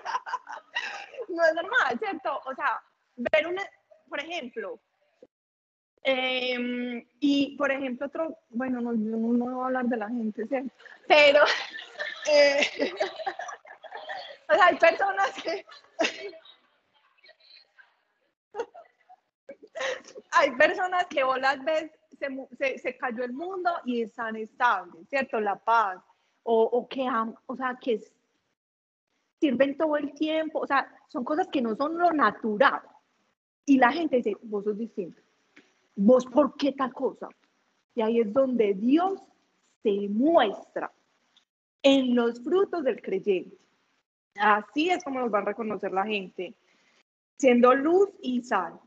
[1.28, 2.40] no es normal, ¿cierto?
[2.44, 2.82] O sea,
[3.16, 3.62] ver una,
[4.08, 4.80] por ejemplo,
[6.02, 10.70] em, y por ejemplo, otro, bueno, no, no, voy a hablar de la gente, ¿cierto?
[11.06, 11.44] Pero,
[12.30, 12.66] eh,
[14.48, 15.66] o sea, hay personas que...
[20.32, 25.06] hay personas que vos las ves, se, se, se, cayó el mundo y están estables,
[25.08, 25.38] ¿cierto?
[25.38, 25.98] La paz,
[26.42, 27.06] o, o que,
[27.46, 28.00] o sea, que
[29.40, 32.80] sirven todo el tiempo, o sea, son cosas que no son lo natural.
[33.64, 35.20] Y la gente dice, vos sos distinto.
[35.94, 37.28] ¿Vos por qué tal cosa?
[37.94, 39.20] Y ahí es donde Dios
[39.82, 40.92] se muestra
[41.82, 43.56] en los frutos del creyente.
[44.38, 46.54] Así es como nos va a reconocer la gente,
[47.38, 48.78] siendo luz y sal.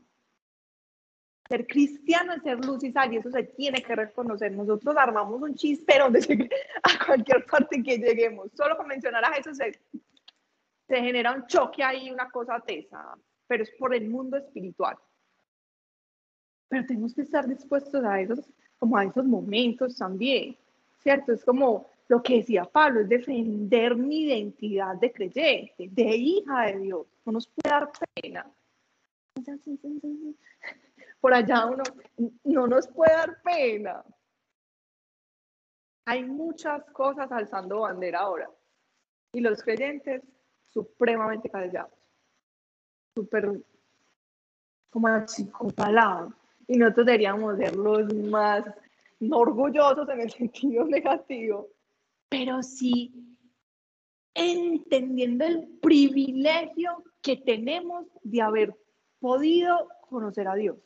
[1.48, 4.52] Ser cristiano es ser luz y sal y eso se tiene que reconocer.
[4.52, 6.48] Nosotros armamos un chispero donde
[6.82, 8.50] a cualquier parte que lleguemos.
[8.54, 9.58] Solo con mencionar a Jesús
[10.90, 14.98] se genera un choque ahí, una cosa tesa, pero es por el mundo espiritual.
[16.68, 18.40] Pero tenemos que estar dispuestos a esos,
[18.76, 20.56] como a esos momentos también,
[20.98, 21.32] ¿cierto?
[21.32, 26.78] Es como lo que decía Pablo, es defender mi identidad de creyente, de hija de
[26.80, 27.06] Dios.
[27.24, 28.50] No nos puede dar pena.
[31.20, 31.84] Por allá uno,
[32.42, 34.04] no nos puede dar pena.
[36.06, 38.50] Hay muchas cosas alzando bandera ahora.
[39.32, 40.24] Y los creyentes
[40.72, 41.92] supremamente callados.
[43.14, 43.62] Súper
[44.90, 46.32] como achicopalados.
[46.66, 48.64] Y nosotros deberíamos ser los más
[49.30, 51.68] orgullosos en el sentido negativo
[52.30, 53.12] pero sí
[54.34, 58.74] entendiendo el privilegio que tenemos de haber
[59.18, 60.78] podido conocer a Dios.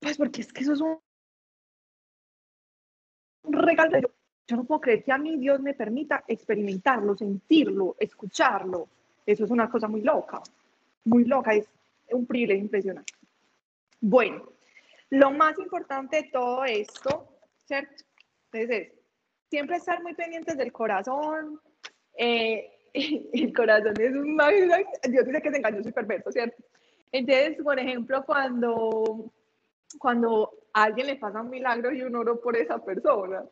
[0.00, 1.00] Pues porque es que eso es un
[3.44, 4.12] regalo.
[4.46, 8.88] Yo no puedo creer que a mí Dios me permita experimentarlo, sentirlo, escucharlo.
[9.24, 10.42] Eso es una cosa muy loca,
[11.04, 11.66] muy loca, es
[12.10, 13.14] un privilegio impresionante.
[14.00, 14.50] Bueno,
[15.10, 17.28] lo más importante de todo esto,
[17.64, 18.04] ¿cierto?
[18.52, 18.92] Entonces,
[19.48, 21.60] siempre estar muy pendientes del corazón.
[22.16, 24.36] Eh, el corazón es un
[25.08, 26.62] Dios dice que se engañó súper perverso, ¿cierto?
[27.12, 29.32] Entonces, por ejemplo, cuando,
[29.98, 33.44] cuando a alguien le pasa un milagro y uno oro por esa persona,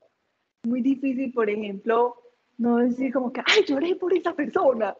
[0.64, 2.16] muy difícil, por ejemplo,
[2.58, 4.96] no decir como que, ay, lloré por esa persona,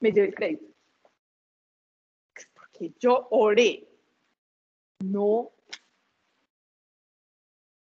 [0.00, 0.66] me llevé el crédito.
[2.54, 3.86] Porque yo oré.
[5.00, 5.50] No.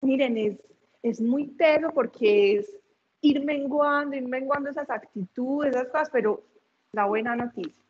[0.00, 0.58] Miren, es,
[1.02, 2.76] es muy teso porque es
[3.20, 6.44] ir menguando, ir menguando esas actitudes, esas cosas, pero
[6.92, 7.82] la buena noticia,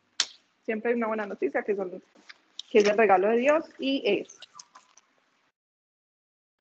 [0.63, 2.01] siempre hay una buena noticia que, son,
[2.69, 4.39] que es el regalo de Dios y es,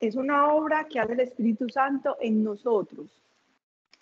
[0.01, 3.11] es una obra que hace el Espíritu Santo en nosotros.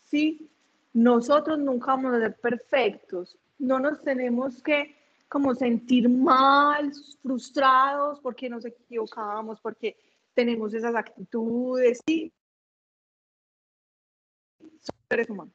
[0.03, 0.51] ¿Sí?
[0.93, 4.97] Nosotros nunca vamos a ser perfectos, no nos tenemos que
[5.29, 9.97] como sentir mal, frustrados porque nos equivocamos, porque
[10.33, 12.33] tenemos esas actitudes, sí,
[15.09, 15.55] seres humanos.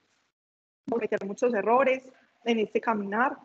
[0.89, 2.03] Cometer muchos errores
[2.43, 3.37] en este caminar.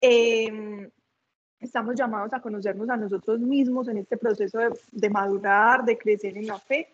[0.00, 0.90] Em,
[1.64, 4.58] estamos llamados a conocernos a nosotros mismos en este proceso
[4.92, 6.88] de, madurar, de crecer en la fe,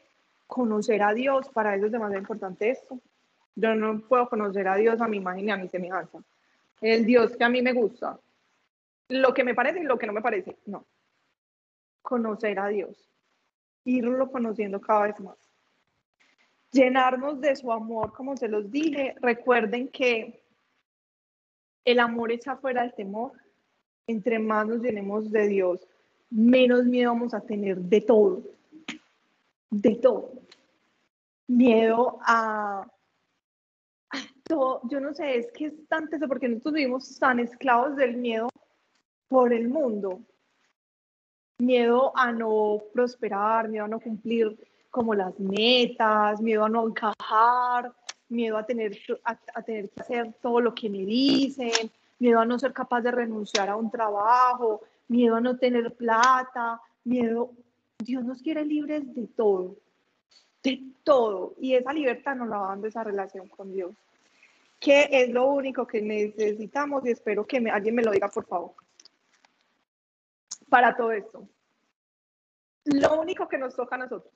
[0.47, 2.98] conocer a Dios, para eso es demasiado importante esto.
[3.55, 6.18] Yo no puedo conocer a Dios a mi imagen y a mi semejanza.
[6.80, 8.18] El Dios que a mí me gusta,
[9.09, 10.86] lo que me parece y lo que no me parece, no.
[12.02, 12.97] Conocer a Dios,
[13.84, 15.51] irlo conociendo cada vez más
[16.72, 19.14] llenarnos de su amor, como se los dije.
[19.20, 20.42] Recuerden que
[21.84, 23.32] el amor echa fuera el temor.
[24.06, 25.86] Entre más nos llenemos de Dios,
[26.31, 28.43] menos miedo vamos a tener de todo.
[29.70, 30.32] De todo.
[31.47, 32.86] Miedo a,
[34.44, 34.81] todo.
[34.90, 38.48] Yo no sé, es que es tan eso porque nosotros vivimos tan esclavos del miedo
[39.28, 40.20] por el mundo.
[41.59, 44.56] Miedo a no prosperar, miedo a no cumplir
[44.90, 47.93] como las metas, miedo a no encajar,
[48.28, 51.90] miedo a tener, a, tener que hacer todo lo que me dicen,
[52.20, 56.80] miedo a no ser capaz de renunciar a un trabajo, miedo a no tener plata,
[57.02, 57.51] miedo.
[57.98, 59.76] Dios nos quiere libres de todo,
[60.62, 61.55] de todo.
[61.59, 63.92] Y esa libertad nos la va dando esa relación con Dios,
[64.78, 68.74] que es lo único que necesitamos y espero que alguien me lo diga, por favor.
[70.68, 71.48] Para todo esto.
[72.84, 74.32] Lo único que nos toca a nosotros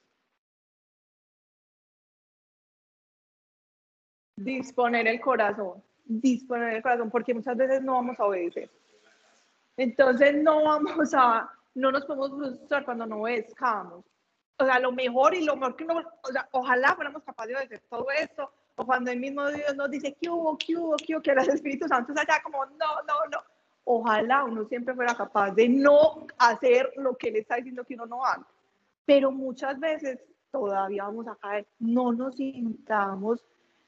[4.37, 8.71] Disponer el corazón, disponer el corazón, porque muchas veces no vamos a obedecer.
[9.77, 14.05] Entonces no vamos a, no nos podemos frustrar cuando no obedezcamos.
[14.57, 17.65] O sea, lo mejor y lo mejor que no, o sea, ojalá fuéramos capaces de
[17.65, 21.15] hacer todo esto, o cuando el mismo Dios nos dice, ¿qué hubo, qué hubo, qué
[21.15, 21.23] hubo?
[21.23, 23.39] Que los Espíritus Santos allá como, no, no, no.
[23.85, 28.07] Ojalá uno siempre fuera capaz de no hacer lo que Él está diciendo que uno
[28.07, 28.47] no haga.
[29.05, 30.21] Pero muchas veces
[30.51, 33.45] todavía vamos a caer, no nos sintamos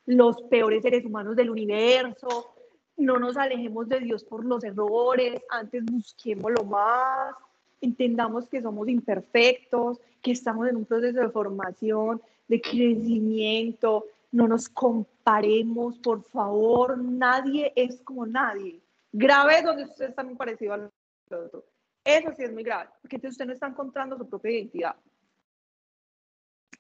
[0.07, 2.55] los peores seres humanos del universo,
[2.97, 7.35] no nos alejemos de Dios por los errores, antes busquémoslo más,
[7.81, 14.69] entendamos que somos imperfectos, que estamos en un proceso de formación, de crecimiento, no nos
[14.69, 18.81] comparemos, por favor, nadie es como nadie.
[19.13, 20.91] Grave donde usted está muy parecido al
[21.31, 21.65] otro.
[22.05, 24.97] Eso sí es muy grave, porque entonces usted no está encontrando su propia identidad.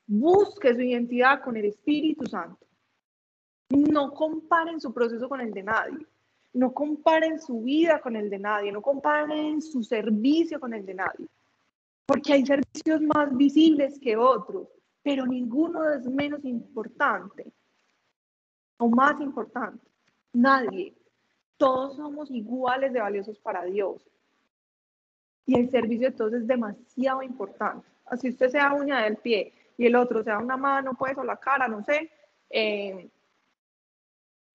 [0.06, 2.65] Busque su identidad con el Espíritu Santo
[3.70, 6.06] No comparen su proceso con el de nadie.
[6.52, 8.72] No comparen su vida con el de nadie.
[8.72, 11.26] No comparen su servicio con el de nadie.
[12.06, 14.68] Porque hay servicios más visibles que otros,
[15.02, 17.52] pero ninguno es menos importante
[18.78, 19.84] o más importante.
[20.32, 20.94] Nadie.
[21.56, 24.08] Todos somos iguales de valiosos para Dios.
[25.46, 27.86] Y el servicio de todos es demasiado importante.
[28.04, 31.36] Así usted sea uña del pie y el otro sea una mano, pues, o la
[31.36, 32.10] cara, no sé.
[32.50, 33.08] Eh,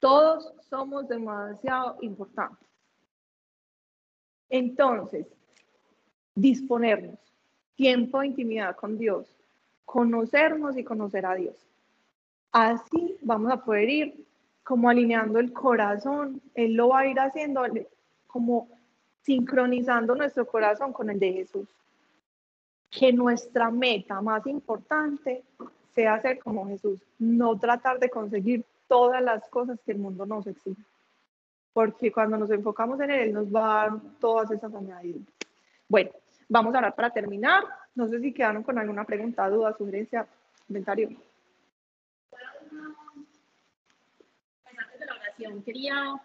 [0.00, 2.66] todos somos demasiado importantes.
[4.48, 5.26] Entonces,
[6.34, 7.18] disponernos,
[7.76, 9.28] tiempo de intimidad con Dios,
[9.84, 11.54] conocernos y conocer a Dios.
[12.50, 14.26] Así vamos a poder ir
[14.64, 16.40] como alineando el corazón.
[16.54, 17.62] Él lo va a ir haciendo
[18.26, 18.68] como
[19.22, 21.68] sincronizando nuestro corazón con el de Jesús.
[22.90, 25.44] Que nuestra meta más importante
[25.94, 30.48] sea ser como Jesús, no tratar de conseguir todas las cosas que el mundo nos
[30.48, 30.82] exige.
[31.72, 35.22] Porque cuando nos enfocamos en Él, nos va a dar todas esas añadidas.
[35.88, 36.10] Bueno,
[36.48, 37.62] vamos a hablar para terminar.
[37.94, 40.26] No sé si quedaron con alguna pregunta, duda, sugerencia,
[40.66, 41.10] comentario.
[45.64, 46.20] quería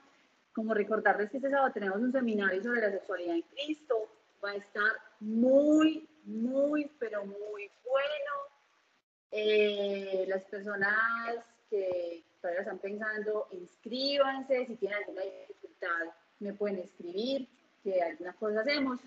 [0.51, 3.95] como recordarles que este sábado tenemos un seminario sobre la sexualidad en Cristo.
[4.43, 8.31] Va a estar muy, muy, pero muy bueno.
[9.31, 10.95] Eh, las personas
[11.69, 14.67] que todavía están pensando, inscríbanse.
[14.67, 17.49] Si tienen alguna dificultad, me pueden escribir,
[17.84, 18.99] que algunas cosas hacemos.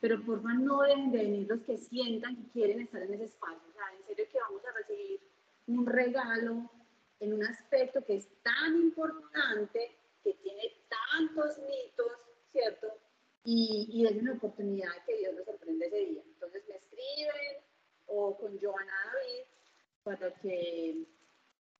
[0.00, 3.24] Pero por favor no dejen de venir los que sientan que quieren estar en ese
[3.24, 3.60] espacio.
[3.68, 5.20] O sea, en serio que vamos a recibir
[5.66, 6.70] un regalo
[7.20, 9.94] en un aspecto que es tan importante,
[10.24, 12.12] que tiene tantos mitos,
[12.50, 12.86] ¿cierto?
[13.44, 16.22] Y, y es una oportunidad que Dios nos sorprende ese día.
[16.26, 17.62] Entonces me escriben
[18.06, 19.44] o con Joana David
[20.02, 21.04] para que,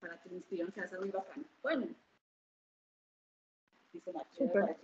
[0.01, 1.45] para que me inscriban, que va a ser muy bacano.
[1.63, 1.87] Bueno.
[4.33, 4.77] Super.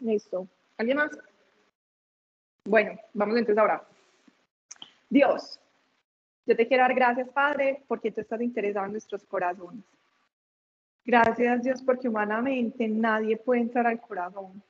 [0.00, 0.46] Listo.
[0.76, 1.10] ¿Alguien más?
[2.64, 3.86] Bueno, vamos entonces ahora.
[5.08, 5.60] Dios,
[6.44, 9.84] yo te quiero dar gracias, Padre, porque tú estás interesado en nuestros corazones.
[11.04, 14.62] Gracias, Dios, porque humanamente nadie puede entrar al corazón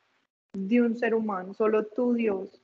[0.52, 2.60] de un ser humano, solo tú, Dios.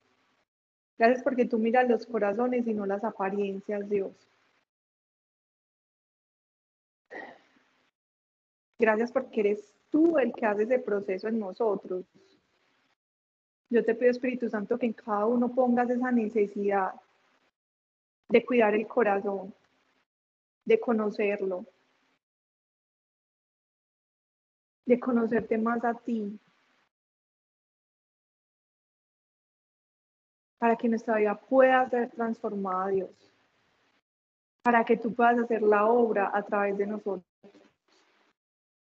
[0.99, 4.13] Gracias porque tú miras los corazones y no las apariencias, Dios.
[8.83, 12.05] Gracias porque eres tú el que hace ese proceso en nosotros.
[13.71, 16.93] Yo te pido, Espíritu Santo, que en cada uno pongas esa necesidad
[18.29, 19.55] de cuidar el corazón,
[20.65, 21.65] de conocerlo,
[24.85, 26.37] de conocerte más a ti,
[30.59, 33.33] para que nuestra vida pueda ser transformada, Dios,
[34.65, 37.32] para que tú puedas hacer la obra a través de nosotros.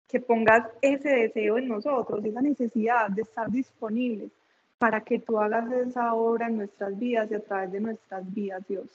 [0.08, 4.30] Que pongas ese deseo en nosotros, esa necesidad de estar disponibles
[4.78, 8.66] para que tú hagas esa obra en nuestras vidas y a través de nuestras vidas,
[8.68, 8.86] Dios.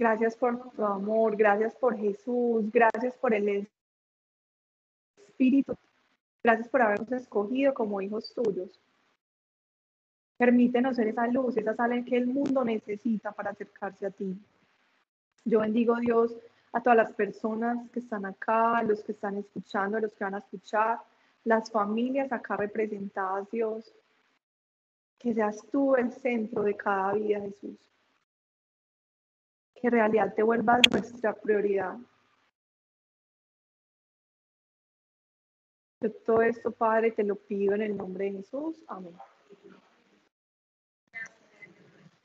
[0.00, 3.68] Gracias por tu amor, gracias por Jesús, gracias por el
[5.28, 5.76] Espíritu,
[6.42, 8.80] gracias por habernos escogido como hijos tuyos.
[10.40, 14.34] Permítenos ser esa luz, esa sal que el mundo necesita para acercarse a ti.
[15.44, 16.34] Yo bendigo Dios
[16.72, 20.38] a todas las personas que están acá, los que están escuchando, los que van a
[20.38, 21.00] escuchar,
[21.44, 23.92] las familias acá representadas, Dios.
[25.18, 27.76] Que seas tú el centro de cada vida, Jesús
[29.80, 31.96] que en realidad te vuelvas nuestra prioridad.
[36.00, 38.82] Yo todo esto, Padre, te lo pido en el nombre de Jesús.
[38.88, 39.14] Amén.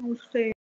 [0.05, 0.53] Usted.